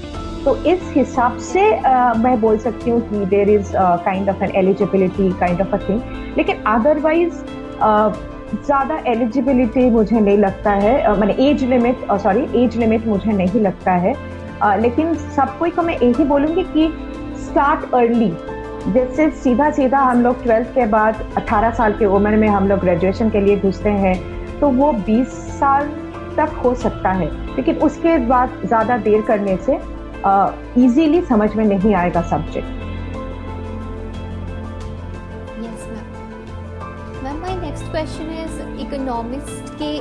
तो 0.47 0.55
इस 0.63 0.81
हिसाब 0.95 1.37
से 1.37 1.61
uh, 1.71 2.17
मैं 2.17 2.39
बोल 2.41 2.57
सकती 2.57 2.89
हूँ 2.89 2.99
कि 3.09 3.25
there 3.31 3.49
is 3.49 3.71
kind 4.03 4.29
of 4.29 4.43
an 4.43 4.51
eligibility 4.55 5.29
kind 5.39 5.61
of 5.61 5.73
a 5.75 5.77
thing 5.87 6.37
लेकिन 6.37 6.61
अदरवाइज़ 6.67 7.33
ज़्यादा 8.65 8.99
एलिजिबिलिटी 9.11 9.89
मुझे 9.89 10.19
नहीं 10.19 10.37
लगता 10.37 10.71
है। 10.73 11.17
मैंने 11.19 11.33
age 11.47 11.63
limit 11.63 12.05
sorry 12.21 12.45
age 12.63 12.77
limit 12.77 13.07
मुझे 13.07 13.31
नहीं 13.31 13.61
लगता 13.61 13.91
है। 13.95 14.13
uh, 14.13 14.77
लेकिन 14.81 15.13
सब 15.35 15.57
कोई 15.59 15.71
को 15.71 15.81
मैं 15.81 15.97
यही 15.97 16.25
बोलूँगी 16.25 16.63
कि 16.73 16.87
स्टार्ट 17.47 17.93
अर्ली 17.95 18.31
जैसे 18.93 19.29
सीधा 19.43 19.69
सीधा 19.71 19.99
हम 20.01 20.23
लोग 20.23 20.43
ट्वेल्थ 20.43 20.73
के 20.75 20.85
बाद 20.95 21.23
18 21.39 21.73
साल 21.77 21.97
की 21.99 22.05
उम्र 22.19 22.35
में 22.35 22.47
हम 22.47 22.67
लोग 22.67 22.79
ग्रेजुएशन 22.79 23.29
के 23.29 23.41
लिए 23.41 23.59
घुसते 23.59 23.89
हैं 24.05 24.15
तो 24.59 24.69
वो 24.79 24.93
20 25.09 25.35
साल 25.59 25.89
तक 26.37 26.57
हो 26.63 26.73
सकता 26.77 27.11
है। 27.11 27.29
लेकिन 27.55 27.75
उसके 27.81 28.17
बाद 28.27 28.59
ज़्यादा 28.65 28.97
देर 29.09 29.21
करने 29.27 29.57
से 29.57 29.79
इजीली 30.77 31.21
uh, 31.21 31.27
समझ 31.27 31.55
में 31.55 31.65
नहीं 31.65 31.93
आएगा 31.95 32.21
subject 32.29 32.75
ma'am 37.23 37.37
my 37.41 37.55
next 37.61 37.91
question 37.91 38.31
is 38.43 38.61
economics 38.81 39.71
के 39.81 39.91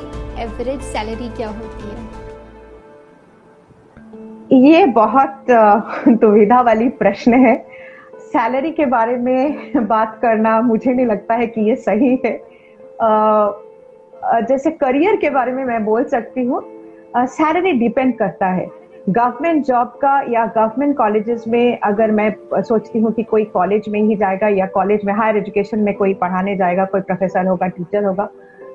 एवरेज 0.42 0.80
सैलरी 0.92 1.28
क्या 1.36 1.48
होती 1.48 1.88
है? 1.88 2.04
ये 4.52 4.84
बहुत 4.86 5.46
दुविधा 6.08 6.60
वाली 6.60 6.88
प्रश्न 6.98 7.34
है. 7.44 7.54
सैलरी 8.32 8.70
के 8.72 8.86
बारे 8.86 9.16
में 9.16 9.86
बात 9.86 10.18
करना 10.22 10.60
मुझे 10.60 10.92
नहीं 10.92 11.06
लगता 11.06 11.34
है 11.34 11.46
कि 11.46 11.60
ये 11.68 11.76
सही 11.76 12.10
है. 12.24 12.32
जैसे 14.48 14.70
करियर 14.70 15.16
के 15.16 15.30
बारे 15.30 15.52
में 15.52 15.64
मैं 15.64 15.84
बोल 15.84 16.04
सकती 16.04 16.44
हूँ. 16.44 16.62
सैलरी 17.16 17.72
डिपेंड 17.72 18.16
करता 18.18 18.46
है. 18.46 18.66
गवर्नमेंट 19.08 19.64
जॉब 19.64 19.88
का 20.02 20.12
या 20.30 20.44
गवर्नमेंट 20.46 20.96
कॉलेजेस 20.96 21.44
में 21.48 21.78
अगर 21.80 22.10
मैं 22.10 22.30
सोचती 22.54 22.98
हूँ 22.98 23.12
कि 23.12 23.22
कोई 23.22 23.44
कॉलेज 23.46 23.84
में 23.88 24.00
ही 24.00 24.16
जाएगा 24.16 24.48
या 24.48 24.66
कॉलेज 24.66 25.04
में 25.04 25.12
हायर 25.14 25.36
एजुकेशन 25.36 25.80
में 25.80 25.94
कोई 25.94 26.14
पढ़ाने 26.14 26.56
जाएगा, 26.56 26.84
कोई 26.84 27.00
प्रोफेसर 27.00 27.46
होगा 27.46 27.66
टीचर 27.68 28.04
होगा 28.04 28.28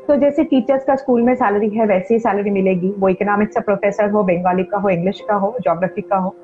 तो 0.08 0.16
जैसे 0.16 0.44
टीचर्स 0.44 0.86
का 0.86 0.96
स्कूल 0.96 1.22
में 1.22 1.34
सैलरी 1.36 1.70
है 1.70 1.86
वैसे 1.88 2.14
ही 2.14 2.20
सैलरी 2.20 2.52
मिलेगी। 2.52 2.94
वो 3.00 3.10
इकोनॉमिक्स 3.10 3.56
का 3.56 3.62
प्रोफेसर 3.62 4.10
हो 4.12 4.24
बंगाली 4.24 4.64
का 4.64 4.78
हो 4.78 4.90
इंग्लिश 4.90 5.20
का 5.30 5.36
हो 5.36 5.54
ज्योग्राफी 5.62 6.02
का 6.02 6.18
हो। 6.18 6.36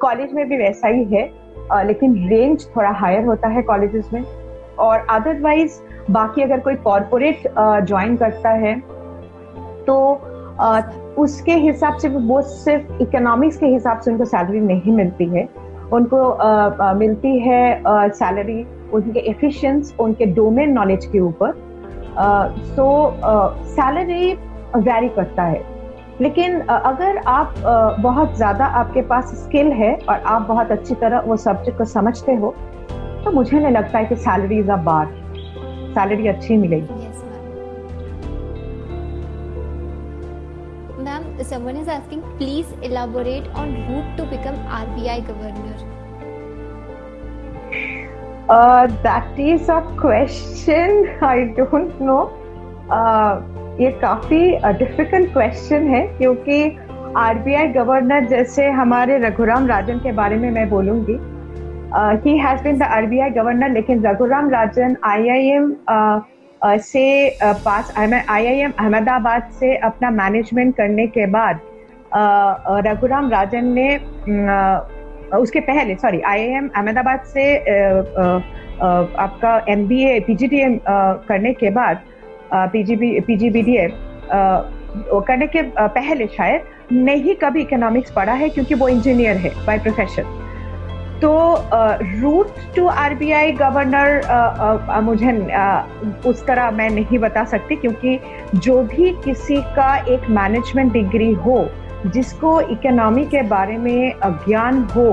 कॉलेज 0.00 0.32
में 0.32 0.48
भी 0.48 0.56
वैसा 0.58 0.88
ही 0.88 1.04
है 1.06 1.86
लेकिन 1.86 2.16
रेंज 2.28 2.66
थोड़ा 2.76 2.90
हायर 2.92 3.24
होता 3.24 3.48
है 3.48 3.62
कॉलेजेस 3.62 4.10
में। 4.12 4.22
और 4.78 5.06
अदरवाइज़ 5.10 5.80
बाकी 6.10 6.42
अगर 6.42 6.60
कोई 6.60 6.74
कॉरपोरेट 6.84 7.42
ज्वाइन 7.58 8.16
करता 8.16 8.50
है 8.50 8.78
तो 9.86 9.96
उसके 11.18 11.52
हिसाब 11.58 11.96
से 11.98 12.08
वो 12.08 12.40
सिर्फ़ 12.42 13.02
इकोनॉमिक्स 13.02 13.56
के 13.56 13.66
हिसाब 13.66 14.00
से 14.00 14.10
उनको 14.10 14.24
सैलरी 14.24 14.60
नहीं 14.60 14.92
मिलती 14.92 15.24
है। 15.28 15.48
उनको 15.92 16.28
आ, 16.30 16.92
मिलती 16.94 17.38
है 17.40 17.82
सैलरी 17.86 18.64
उनके 18.94 19.20
एफिशिएंस 19.30 19.94
उनके 20.00 20.26
डोमेन 20.34 20.72
नॉलेज 20.72 21.06
के 21.12 21.20
ऊपर। 21.20 21.52
सो 22.76 22.86
सैलरी 23.68 24.32
वेरी 24.76 25.08
करता 25.08 25.42
है। 25.42 25.62
लेकिन 26.20 26.60
अगर 26.60 27.16
आप 27.28 27.54
बहुत 28.00 28.36
ज़्यादा 28.36 28.64
आपके 28.80 29.02
पास 29.02 29.34
स्किल 29.36 29.72
है 29.72 29.94
और 30.08 30.20
आप 30.26 30.42
बहुत 30.48 30.70
अच्छी 30.72 30.94
तरह 30.94 31.20
वो 31.26 31.36
सब्जेक्ट 31.36 31.78
को 31.78 31.84
समझते 31.84 32.34
हो 32.34 32.54
तो 33.24 33.30
मुझे 33.32 33.58
नहीं 33.58 33.72
लगता 33.72 33.98
है 33.98 34.04
कि 34.04 34.16
salary 34.16 34.58
is 34.58 34.70
a 34.70 34.76
bar 34.84 35.06
salary 35.94 36.28
अच्छी 36.28 36.56
मिलेगी। 36.56 37.03
Someone 41.44 41.76
is 41.76 41.88
asking, 41.88 42.22
please 42.38 42.66
elaborate 42.82 43.46
on 43.54 43.74
route 43.88 44.16
to 44.16 44.24
become 44.24 44.56
RBI 44.66 45.26
governor. 45.26 45.76
Uh, 48.48 48.86
that 49.02 49.38
is 49.38 49.68
a 49.68 49.80
question 49.98 51.18
I 51.22 51.52
don't 51.56 52.00
know. 52.00 52.22
Uh, 52.90 53.42
ये 53.80 53.90
काफ़ी 54.00 54.40
डिफ़िकल्ट 54.78 55.32
क्वेश्चन 55.32 55.86
है 55.88 56.00
क्योंकि 56.18 56.58
आरबीआई 57.18 57.68
गवर्नर 57.72 58.28
जैसे 58.28 58.66
हमारे 58.80 59.16
रघुराम 59.18 59.66
राजन 59.68 59.98
के 60.04 60.12
बारे 60.18 60.36
में 60.36 60.50
मैं 60.50 60.68
बोलूँगी 60.70 61.16
ही 62.24 62.36
has 62.38 62.62
been 62.64 62.78
the 62.78 62.82
RBI 62.98 63.30
governor 63.30 63.70
लेकिन 63.72 64.06
Raghuram 64.06 64.50
Rajan 64.50 64.96
IIM 65.04 65.72
uh, 65.94 66.20
uh, 66.62 67.54
पास 67.64 67.92
आई 67.96 68.46
आई 68.46 68.58
एम 68.58 68.72
अहमदाबाद 68.78 69.50
से 69.60 69.76
अपना 69.76 70.10
मैनेजमेंट 70.10 70.76
करने 70.76 71.06
के 71.06 71.26
बाद 71.26 71.60
रघुराम 72.86 73.30
राजन 73.30 73.64
ने 73.78 73.96
उसके 75.36 75.60
पहले 75.60 75.94
sorry 75.94 76.20
I 76.20 76.40
I 76.40 76.56
M 76.56 76.68
Ahmedabad 76.68 77.24
से 77.26 77.56
आपका 78.78 79.56
M 79.68 79.86
B 79.88 80.02
A 80.04 80.18
P 80.20 80.34
G 80.34 80.46
D 80.46 80.60
M 80.60 80.78
करने 81.28 81.52
के 81.54 81.70
बाद 81.70 82.02
P 82.52 82.82
G 82.82 82.96
B 82.96 83.10
D 83.10 83.20
PGBDA 83.20 83.88
करने 85.26 85.46
के 85.46 85.62
पहले 85.78 86.26
शायद 86.26 86.92
नहीं 86.92 87.34
कभी 87.34 87.60
इकोनॉमिक्स 87.60 88.10
पढ़ा 88.12 88.32
है 88.32 88.48
क्योंकि 88.48 88.74
वो 88.74 88.88
इंजीनियर 88.88 89.36
है 89.36 89.50
बाय 89.66 89.78
प्रोफेशन 89.78 90.53
तो 91.24 91.36
रूट 92.20 92.48
टू 92.76 92.86
आरबीआई 92.86 93.52
गवर्नर 93.52 95.00
मुझे 95.02 95.32
उस 96.28 96.44
तरह 96.46 96.70
मैं 96.70 96.88
नहीं 96.90 97.18
बता 97.18 97.44
सकती 97.44 97.76
क्योंकि 97.76 98.18
जो 98.56 98.82
भी 98.84 99.10
किसी 99.24 99.56
का 99.76 99.96
एक 99.96 100.28
मैनेजमेंट 100.30 100.92
डिग्री 100.92 101.32
हो, 101.34 101.66
जिसको 102.06 102.60
इकोनॉमी 102.60 103.24
के 103.26 103.42
बारे 103.48 103.76
में 103.78 104.12
ज्ञान 104.24 104.82
हो, 104.96 105.06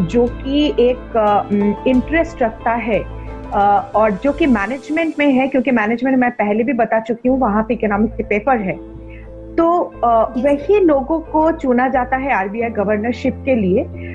जो 0.00 0.26
कि 0.26 0.66
एक 0.80 1.84
इंटरेस्ट 1.88 2.42
रखता 2.42 2.72
है 2.80 3.00
और 3.94 4.18
जो 4.24 4.32
कि 4.32 4.46
मैनेजमेंट 4.48 5.14
में 5.18 5.30
है, 5.32 5.48
क्योंकि 5.48 5.70
मैनेजमेंट 5.70 6.18
मैं 6.18 6.30
पहले 6.32 6.64
भी 6.64 6.72
बता 6.72 7.00
चुकी 7.00 7.28
हूँ, 7.28 7.38
वहाँ 7.40 7.62
पे 7.62 7.74
इकोनॉमिक्स 7.74 8.16
के 8.16 8.22
पेपर 8.24 8.60
है 8.60 8.76
तो 9.56 9.66
वही 10.36 10.78
लोगों 10.80 11.18
को 11.22 11.50
चुना 11.52 11.88
जाता 11.88 12.16
है 12.16 12.32
आरबीआई 12.34 12.70
गवर्नरशिप 12.72 13.42
के 13.44 13.54
लिए 13.54 14.11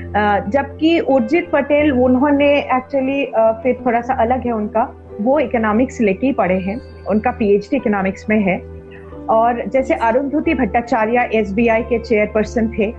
जबकि 0.50 1.00
उर्जित 1.00 1.50
पटेल, 1.52 1.92
उन्होंने 1.92 2.50
एक्चुअली 2.60 3.26
फिर 3.64 3.84
थोड़ा 3.86 4.02
सा 4.02 4.14
अलग 4.14 4.46
है 4.46 4.52
उनका। 4.52 4.84
वो 5.22 5.40
इकोनॉमिक्स 5.40 6.02
लेके 6.02 6.28
ही 6.28 6.34
पढ़े 6.34 6.60
हैं। 6.60 6.80
उनका 7.06 7.32
पीएचडी 7.32 7.78
इकोनॉमिक्स 7.78 8.26
में 8.30 8.40
है। 8.42 8.58
और 9.30 9.64
जैसे 9.68 9.94
अरुंधति 9.94 10.54
भट्टाचार्य 10.54 11.30
एसबीआई 11.34 11.82
के 11.84 12.00
चेयरपर्सन 12.00 12.68
थे 12.68 12.92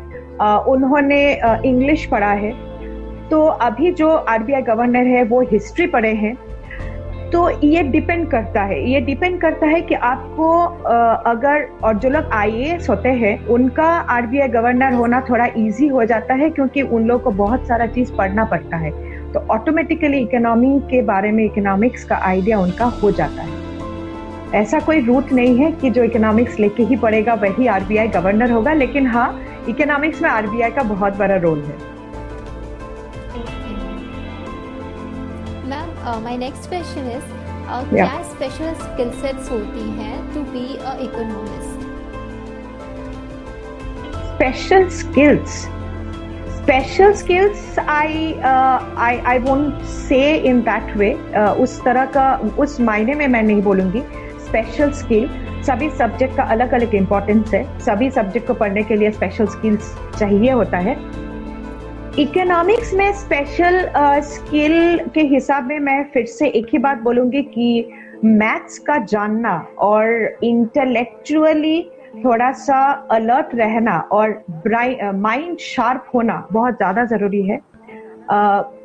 उन्होंने 0.69 1.21
इंग्लिश 1.65 2.05
पढ़ा 2.07 2.33
है। 2.33 2.53
तो 3.29 3.45
अभी 3.45 3.91
जो 3.93 4.09
आरबीआई 4.09 4.63
गवर्नर 4.63 5.07
है, 5.07 5.23
वो 5.25 5.41
हिस्ट्री 5.43 5.87
पढ़े 5.87 6.13
हैं। 6.13 6.37
तो 7.33 7.49
ये 7.61 7.83
डिपेंड 7.83 8.27
करता 8.31 8.63
है। 8.63 8.81
ये 8.91 9.01
डिपेंड 9.01 9.41
करता 9.41 9.67
है 9.67 9.81
कि 9.81 9.95
आपको 9.95 10.51
अगर, 11.31 11.67
और 11.85 11.99
जो 11.99 12.09
लोग 12.09 12.31
आईएएस 12.33 12.89
होते 12.91 13.09
हैं, 13.09 13.47
उनका 13.47 13.89
आरबीआई 14.11 14.49
गवर्नर 14.49 14.93
होना 14.93 15.21
थोड़ा 15.21 15.47
इजी 15.57 15.87
हो 15.89 16.05
जाता 16.05 16.35
है 16.35 16.49
क्योंकि 16.51 16.83
उन 16.83 17.05
लोगों 17.05 17.25
को 17.25 17.31
बहुत 17.39 17.67
सारा 17.69 17.87
चीज़ 17.87 18.13
पढ़ना 18.13 18.45
पड़ता 18.45 18.77
है। 18.77 18.91
तो 19.33 19.41
ऑटोमेटिकली 19.51 20.19
इकोनॉमी 20.19 20.79
के 20.91 21.03
बारे 21.03 21.33
में 21.33 21.45
इकोनॉमिक्स 21.45 22.05
का 22.05 22.17
आइडिया 22.17 22.59
उनका 22.59 22.85
हो 23.03 23.11
जाता 23.11 23.43
है। 23.43 23.57
ऐसा 24.55 24.81
कोई 24.81 25.01
रूट 25.01 25.33
नहीं 25.33 25.57
है 25.59 25.71
कि 25.73 25.91
जो 25.91 26.03
इकोनॉमिक्स 26.05 26.59
लेके 26.61 26.83
ही 26.83 26.97
पड़ेगा 26.97 27.35
वही 27.35 27.67
आरबीआई 27.67 28.09
गवर्नर 28.09 28.51
होगा, 28.51 28.73
लेकिन 28.73 29.07
हाँ 29.07 29.41
इकोनॉमिक्स 29.69 30.23
में 30.23 30.31
आरबीआई 30.31 30.71
का 30.71 30.83
बहुत 30.85 31.19
बड़ा 31.19 31.37
रोल 31.37 31.59
है। 31.59 31.77
माय 36.17 36.37
नेक्स्ट 36.37 36.69
क्वेश्चन 36.69 37.11
इज़ 37.11 37.25
क्या 37.91 38.23
स्पेशल 38.25 38.75
स्किल 38.75 39.11
सेट्स 39.21 39.51
होती 39.51 39.91
हैं 39.99 40.17
to 40.35 40.41
be 40.53 40.67
a 40.77 40.97
economist 41.03 41.87
special 44.29 44.89
skills 44.99 45.65
special 46.59 47.13
skills 47.15 47.79
I 47.79 48.33
I 48.43 49.19
I 49.19 49.39
won't 49.39 49.83
say 49.83 50.21
in 50.37 50.61
that 50.63 50.97
वे 50.97 51.13
उस 51.63 51.83
तरह 51.85 52.05
का 52.17 52.35
उस 52.59 52.81
मायने 52.81 53.15
में 53.15 53.27
मैं 53.29 53.43
नहीं 53.43 53.63
बोलूँगी। 53.63 54.03
स्पेशल 54.47 54.93
स्किल 54.93 55.29
सभी 55.67 55.91
सब्जेक्ट 55.91 56.37
का 56.37 56.43
अलग 56.53 56.75
अलग 56.75 56.95
इम्पोर्टेंस 56.95 57.55
है। 57.55 57.63
सभी 57.81 58.11
सब्जेक्ट 58.11 58.47
को 58.47 58.55
पढ़ने 58.55 58.83
के 58.83 58.97
लिए 58.97 59.11
स्पेशल 59.11 59.47
स्किल्स 59.47 59.95
चाहिए 60.19 60.51
होता 60.51 60.79
है। 60.79 60.97
इकोनॉमिक्स 62.19 62.93
में 62.95 63.13
स्पेशल 63.15 63.77
स्किल 64.27 64.73
uh, 64.99 65.13
के 65.15 65.21
हिसाब 65.33 65.67
में 65.67 65.79
मैं 65.81 66.03
फिर 66.15 66.25
से 66.27 66.49
एक 66.49 66.67
ही 66.73 66.79
बात 66.79 66.99
बोलूँगी 67.03 67.43
कि 67.45 67.91
मैथ्स 68.25 68.79
का 68.89 68.97
जानना 69.05 69.55
और 69.79 70.39
इंटेलेक्चुअली 70.45 71.81
थोड़ा 72.25 72.51
सा 72.65 72.81
अलर्ट 73.13 73.55
रहना 73.55 73.99
और 74.13 74.43
माइंड 75.17 75.55
uh, 75.55 75.63
शार्प 75.63 76.11
होना 76.15 76.47
बहुत 76.53 76.77
ज़्यादा 76.77 77.05
ज़रूरी 77.07 77.47
है। 77.49 77.61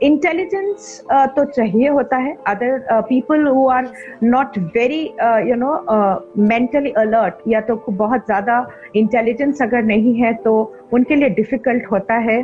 इंटेलिजेंस 0.04 1.04
uh, 1.04 1.18
uh, 1.18 1.28
तो 1.36 1.46
चाहिए 1.46 1.90
होता 1.90 2.18
है। 2.18 2.38
Other 2.48 3.02
people 3.04 3.48
who 3.48 3.68
are 3.70 3.92
not 4.24 4.58
very 4.76 5.04
you 5.50 5.56
know 5.56 5.76
mentally 6.40 6.92
alert 7.00 7.48
या 7.48 7.62
तो 7.62 7.84
बहुत 7.90 8.26
ज़्यादा 8.26 8.66
इंटेलिजेंस 8.96 9.62
अगर 9.62 9.84
नहीं 9.86 10.20
है 10.22 10.34
तो 10.44 10.62
उनके 10.94 11.16
लिए 11.16 11.30
डिफ़िकल्ट 11.30 11.92
होता 11.92 12.14
है। 12.30 12.44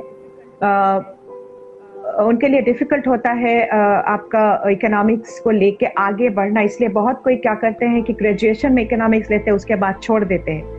उनके 2.20 2.48
लिए 2.48 2.62
डिफ़िकल्ट 2.62 3.08
होता 3.08 3.32
है 3.34 3.68
आपका 3.68 4.70
इकोनॉमिक्स 4.70 5.40
को 5.40 5.52
लेके 5.52 5.86
आगे 5.98 6.30
बढ़ना। 6.30 6.62
इसलिए 6.62 6.90
बहुत 6.90 7.22
कोई 7.24 7.36
क्या 7.38 7.54
करते 7.56 7.86
हैं 7.86 8.04
कि 8.04 8.14
ग्रेजुएशन 8.14 8.74
में 8.74 8.84
इकोनॉमिक्स 8.84 9.32
लेते 9.32 9.50
हैं, 9.50 9.56
उसके 9.56 9.76
बाद 9.76 10.00
छोड़ 10.04 10.24
देते 10.26 10.52
हैं। 10.52 10.78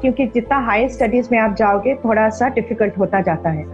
क्योंकि 0.00 0.26
जितना 0.26 0.58
हायर 0.60 0.88
स्टडीज़ 0.88 1.28
में 1.32 1.38
आप 1.38 1.54
जाओगे 1.56 1.94
थोड़ा 2.04 2.28
सा 2.30 2.48
डिफ़िकल्ट 2.48 2.98
होता 2.98 3.20
जाता 3.20 3.50
है। 3.50 3.64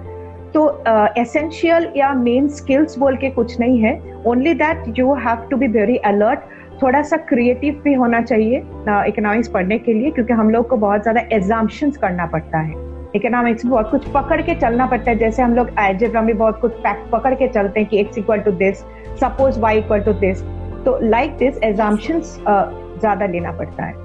तो 0.52 0.82
एसेंशियल 1.18 1.92
या 1.96 2.12
मेन 2.14 2.48
स्किल्स 2.50 2.98
बोल 2.98 3.16
के 3.16 3.30
कुछ 3.30 3.58
नहीं 3.60 3.78
है। 3.80 4.00
Only 4.26 4.54
that 4.54 4.98
you 4.98 5.14
have 5.16 5.46
to 5.50 5.56
be 5.56 5.66
very 5.68 5.96
alert 6.06 6.40
थोड़ा 6.82 7.02
सा 7.02 7.16
क्रिएटिव 7.28 7.80
भी 7.84 7.94
होना 7.94 8.20
चाहिए 8.22 8.58
इकोनॉमिक्स 8.58 9.48
पढ़ने 9.48 9.78
के 9.78 9.92
लिए, 9.92 10.10
क्योंकि 10.10 10.32
हम 10.32 10.50
लोग 10.50 10.68
को 10.68 10.76
बहुत 10.76 11.02
ज़्यादा 11.02 11.20
एग्जाम्शन 11.32 11.90
करना 11.92 12.26
पड़ता 12.26 12.58
है। 12.58 12.74
इकोनॉमिक्स 13.14 13.64
में 13.64 13.70
बहुत 13.72 13.90
कुछ 13.90 14.08
पकड़ 14.12 14.40
के 14.42 14.54
चलना 14.60 14.86
पड़ता 14.86 15.10
है। 15.10 15.16
जैसे 15.18 15.42
हम 15.42 15.54
लोग 15.54 15.70
एल्जेब्रा 15.80 16.22
में 16.22 16.36
बहुत 16.38 16.60
कुछ 16.60 16.72
पकड़ 17.12 17.34
के 17.34 17.48
चलते 17.48 17.80
हैं 17.80 17.88
कि 17.88 18.00
x 18.00 18.18
equal 18.18 18.40
to 18.40 18.52
this 18.64 18.78
suppose 19.20 19.60
y 19.60 19.78
equal 19.78 20.00
to 20.00 20.12
this 20.20 20.42
तो 20.84 20.98
लाइक 21.02 21.36
दिस 21.38 21.62
एग्जाम्शन 21.64 22.20
ज़्यादा 22.20 23.26
लेना 23.26 23.52
पड़ता 23.52 23.84
है। 23.84 24.04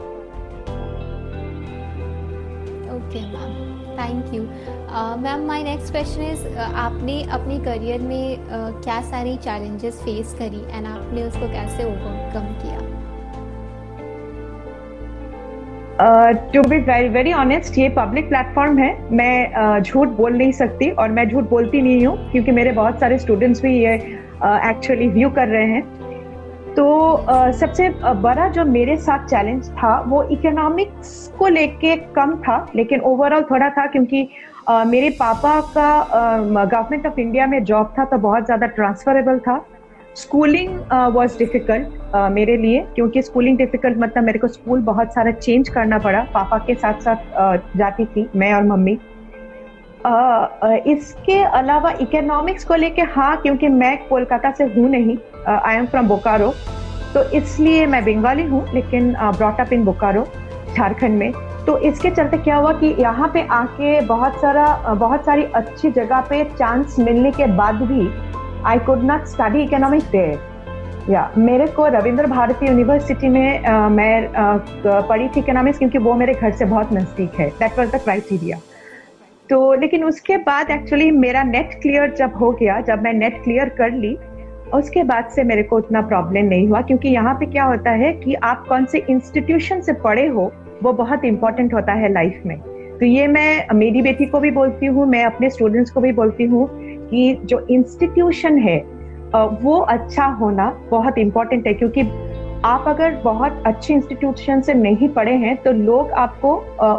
Thank 3.93 4.33
you 4.33 4.43
ma'am 5.21 5.45
my 5.47 5.63
next 5.63 5.91
question 5.91 6.21
is 6.23 6.47
आपने 6.57 7.21
अपने 7.31 7.57
करियर 7.59 8.01
में 8.01 8.37
uh, 8.37 8.83
क्या 8.83 9.01
सारी 9.01 9.35
चैलेंजेस 9.37 10.01
फेस 10.03 10.33
करी 10.39 10.63
एंड 10.69 10.85
आपने 10.87 11.23
उसको 11.23 11.47
कैसे 11.51 11.83
ओवरकम 11.83 12.47
किया? 12.63 12.79
To 16.53 16.61
be 16.61 16.77
very 16.77 17.09
very 17.09 17.33
honest 17.33 17.77
ये 17.77 17.87
पब्लिक 17.95 18.27
प्लेटफॉर्म 18.29 18.77
है। 18.79 18.91
मैं 19.11 19.53
uh, 19.53 19.79
झूठ 19.81 20.07
बोल 20.17 20.37
नहीं 20.37 20.51
सकती 20.51 20.89
और 20.91 21.09
मैं 21.09 21.27
झूठ 21.29 21.49
बोलती 21.49 21.81
नहीं 21.81 22.05
हूँ 22.05 22.31
क्योंकि 22.31 22.51
मेरे 22.51 22.71
बहुत 22.71 22.99
सारे 22.99 23.17
स्टूडेंट्स 23.19 23.61
भी 23.61 23.73
ये 23.77 23.93
एक्चुअली 23.93 25.07
uh, 25.07 25.13
व्यू 25.13 25.29
कर 25.29 25.47
रहे 25.47 25.65
हैं। 25.65 25.81
तो 26.75 26.85
uh, 27.31 27.51
सबसे 27.51 27.89
बड़ा 28.21 28.47
जो 28.47 28.65
मेरे 28.65 28.95
साथ 28.97 29.27
चैलेंज 29.27 29.69
था 29.73 29.99
वो 30.07 30.23
इकोनॉमिक्स 30.31 31.27
को 31.39 31.47
लेके 31.47 31.95
कम 32.15 32.35
था 32.37 32.65
लेकिन 32.75 33.01
ओवरऑल 33.01 33.43
थोड़ा 33.51 33.69
था 33.69 33.85
क्योंकि 33.87 34.27
uh, 34.69 34.85
मेरे 34.85 35.09
पापा 35.19 35.59
का 35.77 35.89
गवर्नमेंट 36.45 37.05
ऑफ़ 37.07 37.19
इंडिया 37.19 37.47
में 37.47 37.63
जॉब 37.63 37.93
था 37.99 38.05
तो 38.05 38.17
बहुत 38.19 38.45
ज़्यादा 38.45 38.67
ट्रांसफरेबल 38.67 39.39
था। 39.39 39.65
स्कूलिंग 40.15 40.79
वॉज़ 41.13 41.37
डिफ़िकल्ट 41.37 42.15
मेरे 42.31 42.55
लिए 42.57 42.85
क्योंकि 42.95 43.21
स्कूलिंग 43.21 43.57
डिफ़िकल्ट 43.57 43.97
मतलब 43.97 44.23
मेरे 44.23 44.39
को 44.39 44.47
स्कूल 44.47 44.79
बहुत 44.83 45.13
सारा 45.13 45.31
चेंज 45.31 45.69
करना 45.69 45.97
पड़ा। 45.99 46.21
पापा 46.33 46.57
के 46.67 46.75
साथ 46.75 46.99
साथ 47.01 47.15
uh, 47.15 47.77
जाती 47.77 48.05
थी 48.05 48.27
मैं 48.35 48.53
और 48.53 48.63
मम्मी। 48.63 48.97
Uh, 50.01 50.47
uh, 50.63 50.87
इसके 50.87 51.37
अलावा 51.43 51.91
इकोनॉमिक्स 52.01 52.65
को 52.65 52.75
लेके 52.75 53.01
हाँ 53.11 53.35
क्योंकि 53.41 53.67
मैं 53.69 53.97
कोलकाता 54.07 54.51
से 54.51 54.63
हूँ 54.73 54.89
नहीं 54.89 55.17
आई 55.47 55.75
एम 55.75 55.85
फ्रॉम 55.85 56.07
बोकारो 56.07 56.53
तो 57.13 57.23
इसलिए 57.37 57.85
मैं 57.85 58.03
बंगाली 58.05 58.43
हूँ 58.45 58.65
लेकिन 58.73 59.13
ब्रॉटअप 59.37 59.73
इन 59.73 59.85
बोकारो 59.85 60.25
झारखंड 60.75 61.17
में। 61.19 61.31
तो 61.65 61.77
इसके 61.79 62.09
चलते 62.11 62.37
क्या 62.37 62.55
हुआ 62.55 62.71
कि 62.73 62.87
यहाँ 62.99 63.27
पे 63.33 63.41
आके 63.51 63.99
बहुत 64.07 64.39
सारा 64.41 64.93
बहुत 64.93 65.25
सारी 65.25 65.43
अच्छी 65.55 65.91
जगह 65.91 66.21
पे 66.29 66.43
चांस 66.51 66.95
मिलने 66.99 67.31
के 67.31 67.45
बाद 67.55 67.81
भी 67.83 68.07
I 68.65 68.79
could 68.79 69.03
not 69.03 69.25
study 69.25 69.61
economics 69.63 70.09
there 70.11 71.11
या 71.11 71.31
मेरे 71.37 71.67
को 71.67 71.85
रविंद्र 71.87 72.27
भारती 72.27 72.65
यूनिवर्सिटी 72.65 73.29
में 73.29 73.63
uh, 73.63 73.89
मैं 73.91 74.27
पढ़ी 74.85 75.27
थी 75.27 75.39
इकोनॉमिक्स 75.39 75.79
क्योंकि 75.79 75.97
वो 75.97 76.13
मेरे 76.13 76.33
घर 76.33 76.51
से 76.51 76.65
बहुत 76.65 76.93
नज़दीक 76.93 77.39
है। 77.39 77.49
दैट 77.49 77.77
वाज 77.79 77.91
द 77.91 77.99
क्राइटेरिया 78.03 78.57
तो 79.49 79.73
लेकिन 79.73 80.03
उसके 80.03 80.37
बाद 80.37 80.69
एक्चुअली 80.71 81.09
मेरा 81.11 81.43
नेट 81.43 81.73
क्लियर 81.81 82.13
जब 82.13 82.35
हो 82.41 82.51
गया 82.51 82.79
जब 82.81 83.01
मैं 83.01 83.13
नेट 83.13 83.41
क्लियर 83.43 83.69
कर 83.69 83.91
ली 83.91 84.15
उसके 84.73 85.03
बाद 85.03 85.29
से 85.35 85.43
मेरे 85.43 85.63
को 85.63 85.77
उतना 85.77 86.01
प्रॉब्लम 86.01 86.45
नहीं 86.45 86.67
हुआ 86.67 86.81
क्योंकि 86.81 87.09
यहाँ 87.09 87.33
पे 87.33 87.45
क्या 87.45 87.63
होता 87.63 87.91
है 87.91 88.13
कि 88.13 88.33
आप 88.43 88.65
कौन 88.67 88.85
से 88.85 89.03
इंस्टीट्यूशन 89.09 89.81
से 89.81 89.93
पढ़े 90.03 90.27
हो 90.27 90.51
वो 90.83 90.93
बहुत 90.93 91.25
इंपॉर्टेंट 91.25 91.73
होता 91.73 91.93
है 91.93 92.11
लाइफ 92.13 92.41
में। 92.45 92.57
तो 92.99 93.05
ये 93.05 93.27
मैं 93.27 93.75
मेरी 93.75 94.01
बेटी 94.01 94.25
को 94.25 94.39
भी 94.39 94.51
बोलती 94.51 94.85
हूँ 94.85 95.05
मैं 95.05 95.23
अपने 95.25 95.49
स्टूडेंट्स 95.49 95.91
को 95.91 96.01
भी 96.01 96.11
बोलती 96.11 96.43
हूँ 96.43 96.69
कि 97.11 97.39
जो 97.43 97.59
इंस्टीट्यूशन 97.69 98.57
है 98.59 98.79
वो 99.61 99.77
अच्छा 99.89 100.25
होना 100.39 100.69
बहुत 100.89 101.17
इम्पोर्टेंट 101.17 101.67
है, 101.67 101.73
क्योंकि 101.73 102.01
आप 102.65 102.83
अगर 102.87 103.15
बहुत 103.23 103.63
अच्छे 103.65 103.93
इंस्टीट्यूशन 103.93 104.61
से 104.61 104.73
नहीं 104.73 105.09
पढ़े 105.09 105.33
हैं 105.37 105.55
तो 105.63 105.71
लोग 105.73 106.11
आपको 106.19 106.55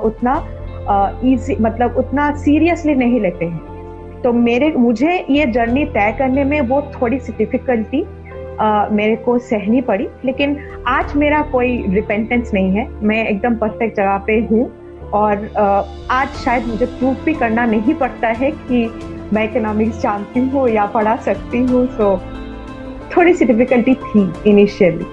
उतना 0.07 0.35
इजी 1.25 1.57
मतलब 1.61 1.97
उतना 1.99 2.31
सीरियसली 2.37 2.95
नहीं 2.95 3.21
लेते 3.21 3.45
हैं। 3.45 4.21
तो 4.23 4.33
मेरे, 4.33 4.71
मुझे 4.73 5.25
ये 5.31 5.47
जर्नी 5.49 5.85
तय 5.87 6.15
करने 6.19 6.45
में 6.45 6.61
वो 6.63 6.81
थोड़ी 6.95 7.19
सी 7.19 7.33
डिफिकल्टी 7.39 8.05
मेरे 8.93 9.17
को 9.17 9.39
सहनी 9.41 9.81
पड़ी, 9.83 10.07
लेकिन 10.25 10.57
आज 10.89 11.15
मेरा 11.17 11.41
कोई 11.53 11.77
रिपेंटेंस 11.91 12.51
नहीं 12.55 12.71
है। 12.71 12.89
मैं 13.03 13.25
एकदम 13.27 13.55
परफेक्ट 13.57 13.97
जगह 13.97 14.19
पे 14.27 14.39
हूँ 14.51 14.71
और 15.15 15.49
आज 16.11 16.29
शायद 16.45 16.67
मुझे 16.67 16.87
प्रूफ 16.89 17.25
भी 17.25 17.35
करना 17.35 17.65
नहीं 17.67 17.95
पड़ता 17.95 18.29
है 18.33 18.51
कि 18.51 18.85
मैं 19.33 19.45
इकोनॉमिक्स 19.51 20.01
जानती 20.03 20.41
हूँ 20.51 20.69
या 20.69 20.87
पढ़ा 20.95 21.17
सकती 21.27 21.59
हूँ 21.73 21.87
सो 21.97 22.17
थोड़ी 23.17 23.35
सी 23.35 23.45
डिफिकल्टी 23.45 23.95
थी 24.05 24.31
initially 24.51 25.07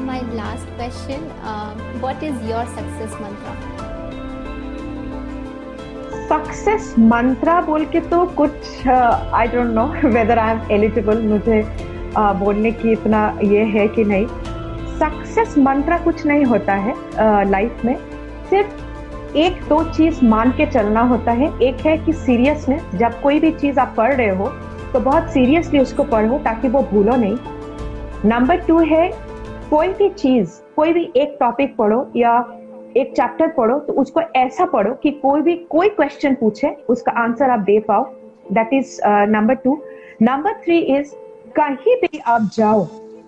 my 0.00 0.18
last 0.38 0.66
question 0.78 1.22
what 2.02 2.24
is 2.26 2.42
your 2.48 2.64
success 2.74 3.14
mantra? 3.22 3.54
Success 6.28 6.94
mantra 6.98 7.60
बोल 7.62 7.84
के 7.92 8.00
तो 8.10 8.24
कुछ 8.40 8.86
I 8.88 9.46
don't 9.48 9.74
know 9.74 9.86
whether 10.10 10.38
I 10.38 10.52
am 10.52 10.60
eligible 10.72 11.22
मुझे 11.22 11.62
uh, 11.62 12.32
बोलने 12.38 12.72
की 12.72 12.92
इतना 12.92 13.20
ये 13.44 13.64
है 13.74 13.86
कि 13.96 14.04
नहीं। 14.04 14.26
सक्सेस 15.00 15.58
मंत्रा 15.58 15.98
कुछ 16.04 16.24
नहीं 16.26 16.44
होता 16.44 16.74
है 16.86 16.94
लाइफ 17.50 17.78
uh, 17.78 17.84
में। 17.84 17.96
सिर्फ़ 18.50 18.85
एक 19.36 19.56
दो 19.68 19.82
चीज़ 19.84 20.24
मान 20.24 20.50
के 20.50 20.66
चलना 20.66 21.00
होता 21.08 21.32
है। 21.32 21.46
एक 21.62 21.80
है 21.86 21.96
कि 21.98 22.12
सीरियसनेस 22.12 22.82
जब 22.94 23.20
कोई 23.22 23.40
भी 23.40 23.50
चीज़ 23.52 23.78
आप 23.80 23.92
पढ़ 23.96 24.14
रहे 24.14 24.28
हो 24.28 24.46
तो 24.92 25.00
बहुत 25.00 25.28
सीरियसली 25.30 25.78
उसको 25.78 26.04
पढ़ो 26.04 26.38
ताकि 26.38 26.68
वो 26.68 26.80
भूलो 26.92 27.16
नहीं। 27.16 27.36
नंबर 28.24 28.60
टू 28.66 28.78
है 28.84 29.08
कोई 29.70 29.88
भी 29.88 30.08
चीज़ 30.10 30.60
कोई 30.76 30.92
भी 30.92 31.02
एक 31.16 31.36
टॉपिक 31.40 31.76
पढ़ो 31.76 32.06
या 32.16 32.38
एक 32.96 33.12
चैप्टर 33.16 33.48
पढ़ो 33.48 33.78
तो 33.78 33.92
उसको 33.92 34.20
ऐसा 34.36 34.64
पढ़ो 34.66 34.94
कि 35.02 35.10
कोई 35.22 35.40
भी 35.40 35.56
कोई 35.70 35.88
क्वेश्चन 35.88 36.34
पूछे 36.34 36.74
उसका 36.88 37.12
आंसर 37.24 37.50
आप 37.50 37.60
दे 37.60 37.78
पाओ। 37.80 38.04
That 38.52 38.72
is 38.72 38.98
number 39.30 39.54
two 39.64 39.78
number 40.22 40.52
three 40.64 40.78
is 40.96 41.14
कहीं 41.58 41.96
भी 41.96 42.18
आप 42.18 42.48
जाओ 42.54 42.84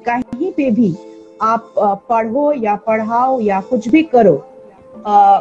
कहीं 0.06 0.50
पे 0.52 0.70
भी 0.70 0.94
आप 1.42 1.74
uh, 1.74 1.96
पढ़ो 2.08 2.52
या 2.52 2.76
पढ़ाओ 2.86 3.40
या 3.40 3.60
कुछ 3.70 3.88
भी 3.88 4.02
करो 4.14 4.36
uh, 5.06 5.40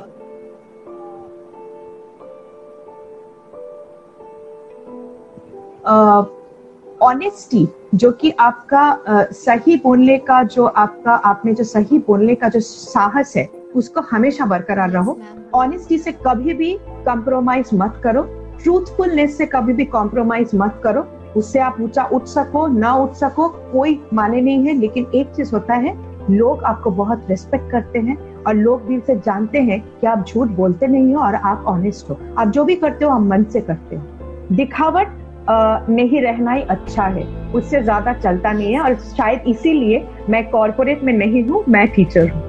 ऑनेस्टी 7.01 7.67
जो 7.95 8.11
कि 8.11 8.29
आपका 8.39 9.03
uh, 9.03 9.33
सही 9.33 9.75
बोलने 9.77 10.17
का 10.17 10.43
जो 10.43 10.65
आपका 10.65 11.11
आपने 11.11 11.53
जो 11.53 11.63
सही 11.63 11.99
बोलने 11.99 12.35
का 12.35 12.49
जो 12.49 12.59
साहस 12.59 13.33
है 13.37 13.47
उसको 13.75 14.01
हमेशा 14.01 14.45
बरकरार 14.45 14.89
रहो। 14.89 15.19
ऑनेस्टी 15.53 15.97
से 15.97 16.11
कभी 16.11 16.53
भी 16.53 16.73
कॉम्प्रोमाइज 17.05 17.69
मत 17.73 17.99
करो। 18.03 18.21
ट्रूथफुलनेस 18.63 19.37
से 19.37 19.45
कभी 19.45 19.73
भी 19.73 19.85
कॉम्प्रोमाइज 19.85 20.51
मत 20.55 20.79
करो। 20.83 21.05
उससे 21.35 21.59
आप 21.59 21.77
ऊँचा 21.81 22.03
उठ 22.03 22.25
सको 22.25 22.67
ना 22.67 22.93
उठ 22.93 23.13
सको 23.13 23.47
कोई 23.71 23.99
माने 24.13 24.41
नहीं 24.41 24.65
है 24.67 24.73
लेकिन 24.73 25.07
एक 25.15 25.33
चीज़ 25.35 25.53
होता 25.53 25.73
है 25.73 25.95
लोग 26.31 26.63
आपको 26.63 26.91
बहुत 26.91 27.25
रिस्पेक्ट 27.29 27.71
करते 27.71 27.99
हैं 27.99 28.43
और 28.43 28.53
लोग 28.53 28.85
भी 28.85 28.97
उसे 28.97 29.15
जानते 29.15 29.59
हैं 29.59 29.79
कि 30.01 30.07
आप 30.07 30.25
झूठ 30.27 30.47
बोलते 30.47 30.87
नहीं 30.87 31.13
हो 31.15 31.21
और 31.21 31.35
आप 31.35 31.63
ऑनेस्ट 31.67 32.09
हो। 32.09 32.17
आप 32.37 32.47
जो 32.47 32.63
भी 32.63 32.75
करते 32.75 33.05
हो 33.05 33.11
आप 33.11 33.21
मन 33.21 33.43
से 33.43 33.61
करते 33.61 33.95
हो। 33.95 34.55
दिखावट 34.55 35.07
नहीं 35.49 36.21
रहना 36.21 36.51
ही 36.51 36.61
अच्छा 36.69 37.03
है। 37.05 37.23
उससे 37.51 37.81
ज़्यादा 37.83 38.13
चलता 38.15 38.51
नहीं 38.51 38.73
है 38.73 38.79
और 38.81 38.95
शायद 38.95 39.43
इसीलिए 39.47 40.05
मैं 40.29 40.49
कॉरपोरेट 40.49 41.03
में 41.03 41.13
नहीं 41.13 41.43
हूँ 41.43 41.63
मैं 41.69 41.87
टीचर 41.87 42.29
हूँ। 42.29 42.41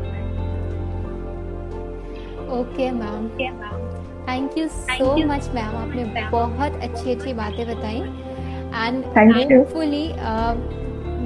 Okay 2.61 2.91
ma'am 2.93 3.29
thank 4.29 4.59
you 4.59 4.67
so 4.69 5.15
much 5.27 5.51
ma'am 5.55 5.77
आपने 5.77 6.29
बहुत 6.31 6.81
अच्छी 6.83 7.13
अच्छी 7.13 7.33
बातें 7.35 7.67
बताई। 7.67 8.01
एंड 8.77 9.05
थैंकफुली 9.17 10.05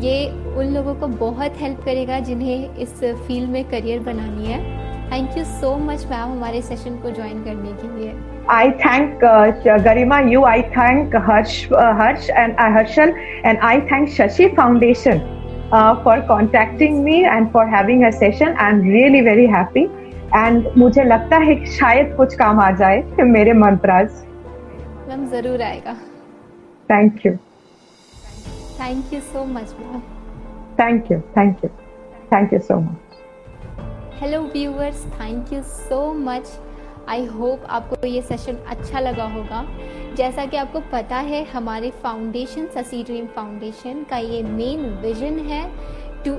ये 0.00 0.28
उन 0.58 0.72
लोगों 0.74 0.94
को 0.94 1.06
बहुत 1.08 1.60
हेल्प 1.60 1.80
करेगा 1.84 2.18
जिन्हें 2.20 2.76
इस 2.76 2.94
फ़ील्ड 3.00 3.50
में 3.50 3.64
करियर 3.70 4.00
बनानी 4.02 4.46
है। 4.46 4.60
Thank 5.12 5.36
you 5.38 5.44
so 5.44 5.74
much 5.78 6.04
ma'am 6.10 6.30
हमारे 6.30 6.60
सेशन 6.62 6.96
को 6.98 7.10
ज्वाइन 7.10 7.42
करने 7.44 7.72
के 7.80 7.88
लिए 7.96 8.14
I 8.52 8.70
thank 8.78 9.22
uh, 9.22 9.80
Garima, 9.80 10.16
you, 10.28 10.44
I 10.44 10.62
thank 10.70 11.12
Harsh, 11.26 11.52
uh, 11.72 11.94
Harsh 11.94 12.30
and 12.36 12.56
uh, 12.56 12.64
Harshal, 12.76 13.12
and 13.44 13.60
I 13.62 13.74
thank 13.90 14.08
Shashi 14.10 14.48
Foundation 14.56 15.20
uh, 15.72 16.02
for 16.02 16.16
contacting 16.22 17.04
me 17.04 17.24
and 17.26 17.52
for 17.52 17.66
having 17.68 18.04
a 18.04 18.12
session. 18.12 18.56
I'm 18.58 18.80
really 18.88 19.20
very 19.28 19.46
happy. 19.48 19.84
And 20.36 20.66
मुझे 20.78 21.02
लगता 21.04 21.36
है 21.38 21.54
कि 21.54 21.66
शायद 21.70 22.14
कुछ 22.16 22.34
काम 22.36 22.60
आ 22.60 22.70
जाए 22.76 23.24
मेरे 23.30 23.52
मंत्राज 23.54 24.10
ma'am 25.08 25.26
ज़रूर 25.30 25.62
आएगा 25.62 25.94
thank 26.90 27.26
you 27.26 27.32
thank 28.80 29.12
you 29.12 29.20
so 29.20 29.44
much 29.44 29.74
ma'am 29.80 30.00
thank 30.80 31.10
you 31.12 31.20
thank 31.36 31.64
you 31.64 31.70
thank 32.32 32.52
you 32.52 32.58
so 32.60 32.78
much 32.80 33.11
hello 34.22 34.40
viewers 34.42 35.00
thank 35.12 35.52
you 35.52 35.60
so 35.62 35.96
much 36.14 36.48
I 37.10 37.24
hope 37.26 37.62
आपको 37.68 38.06
ये 38.06 38.20
सेशन 38.22 38.56
अच्छा 38.70 39.00
लगा 39.00 39.24
होगा। 39.28 39.62
जैसा 40.16 40.44
कि 40.46 40.56
आपको 40.56 40.80
पता 40.92 41.16
है, 41.18 41.42
हमारे 41.44 41.90
फाउंडेशन 42.02 42.66
ससी 42.74 43.02
ड्रीम 43.04 43.26
फाउंडेशन 43.36 44.04
का 44.10 44.16
ये 44.16 44.42
मेन 44.42 44.84
विजन 45.02 45.38
है 45.46 45.62
to 46.24 46.34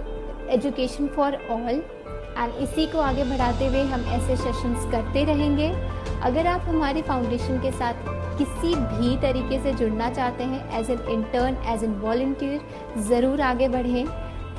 education 0.53 1.07
for 1.15 1.35
all 1.51 1.81
and 2.37 2.53
इसी 2.63 2.85
को 2.91 2.99
आगे 2.99 3.23
बढ़ाते 3.29 3.67
हुए 3.67 3.81
हम 3.85 4.05
ऐसे 4.09 4.35
सेशंस 4.35 4.85
करते 4.91 5.23
रहेंगे। 5.25 5.67
अगर 6.21 6.47
आप 6.47 6.61
हमारे 6.67 7.01
फाउंडेशन 7.01 7.59
के 7.61 7.71
साथ 7.71 8.07
किसी 8.37 8.73
भी 8.75 9.15
तरीके 9.21 9.59
से 9.63 9.73
जुड़ना 9.73 10.09
चाहते 10.11 10.43
हैं 10.43 10.79
as 10.79 10.91
an 10.91 11.01
intern 11.11 11.57
as 11.73 11.83
an 11.83 11.99
volunteer 12.01 13.01
ज़रूर 13.09 13.41
आगे 13.49 13.67
बढ़ें। 13.69 14.05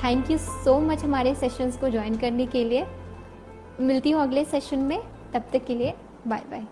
थैंक 0.04 0.30
यू 0.30 0.36
सो 0.40 0.78
मच 0.80 1.04
हमारे 1.04 1.34
सेशंस 1.36 1.78
को 1.78 1.88
ज्वाइन 1.88 2.16
करने 2.16 2.46
के 2.46 2.64
लिए। 2.64 2.86
मिलती 3.80 4.10
हूँ 4.10 4.22
अगले 4.22 4.44
सेशन 4.44 4.78
में 4.78 5.00
तब 5.34 5.44
तक 5.52 5.64
के 5.66 5.74
लिए 5.74 5.94
बाय 6.26 6.42
बाय 6.50 6.66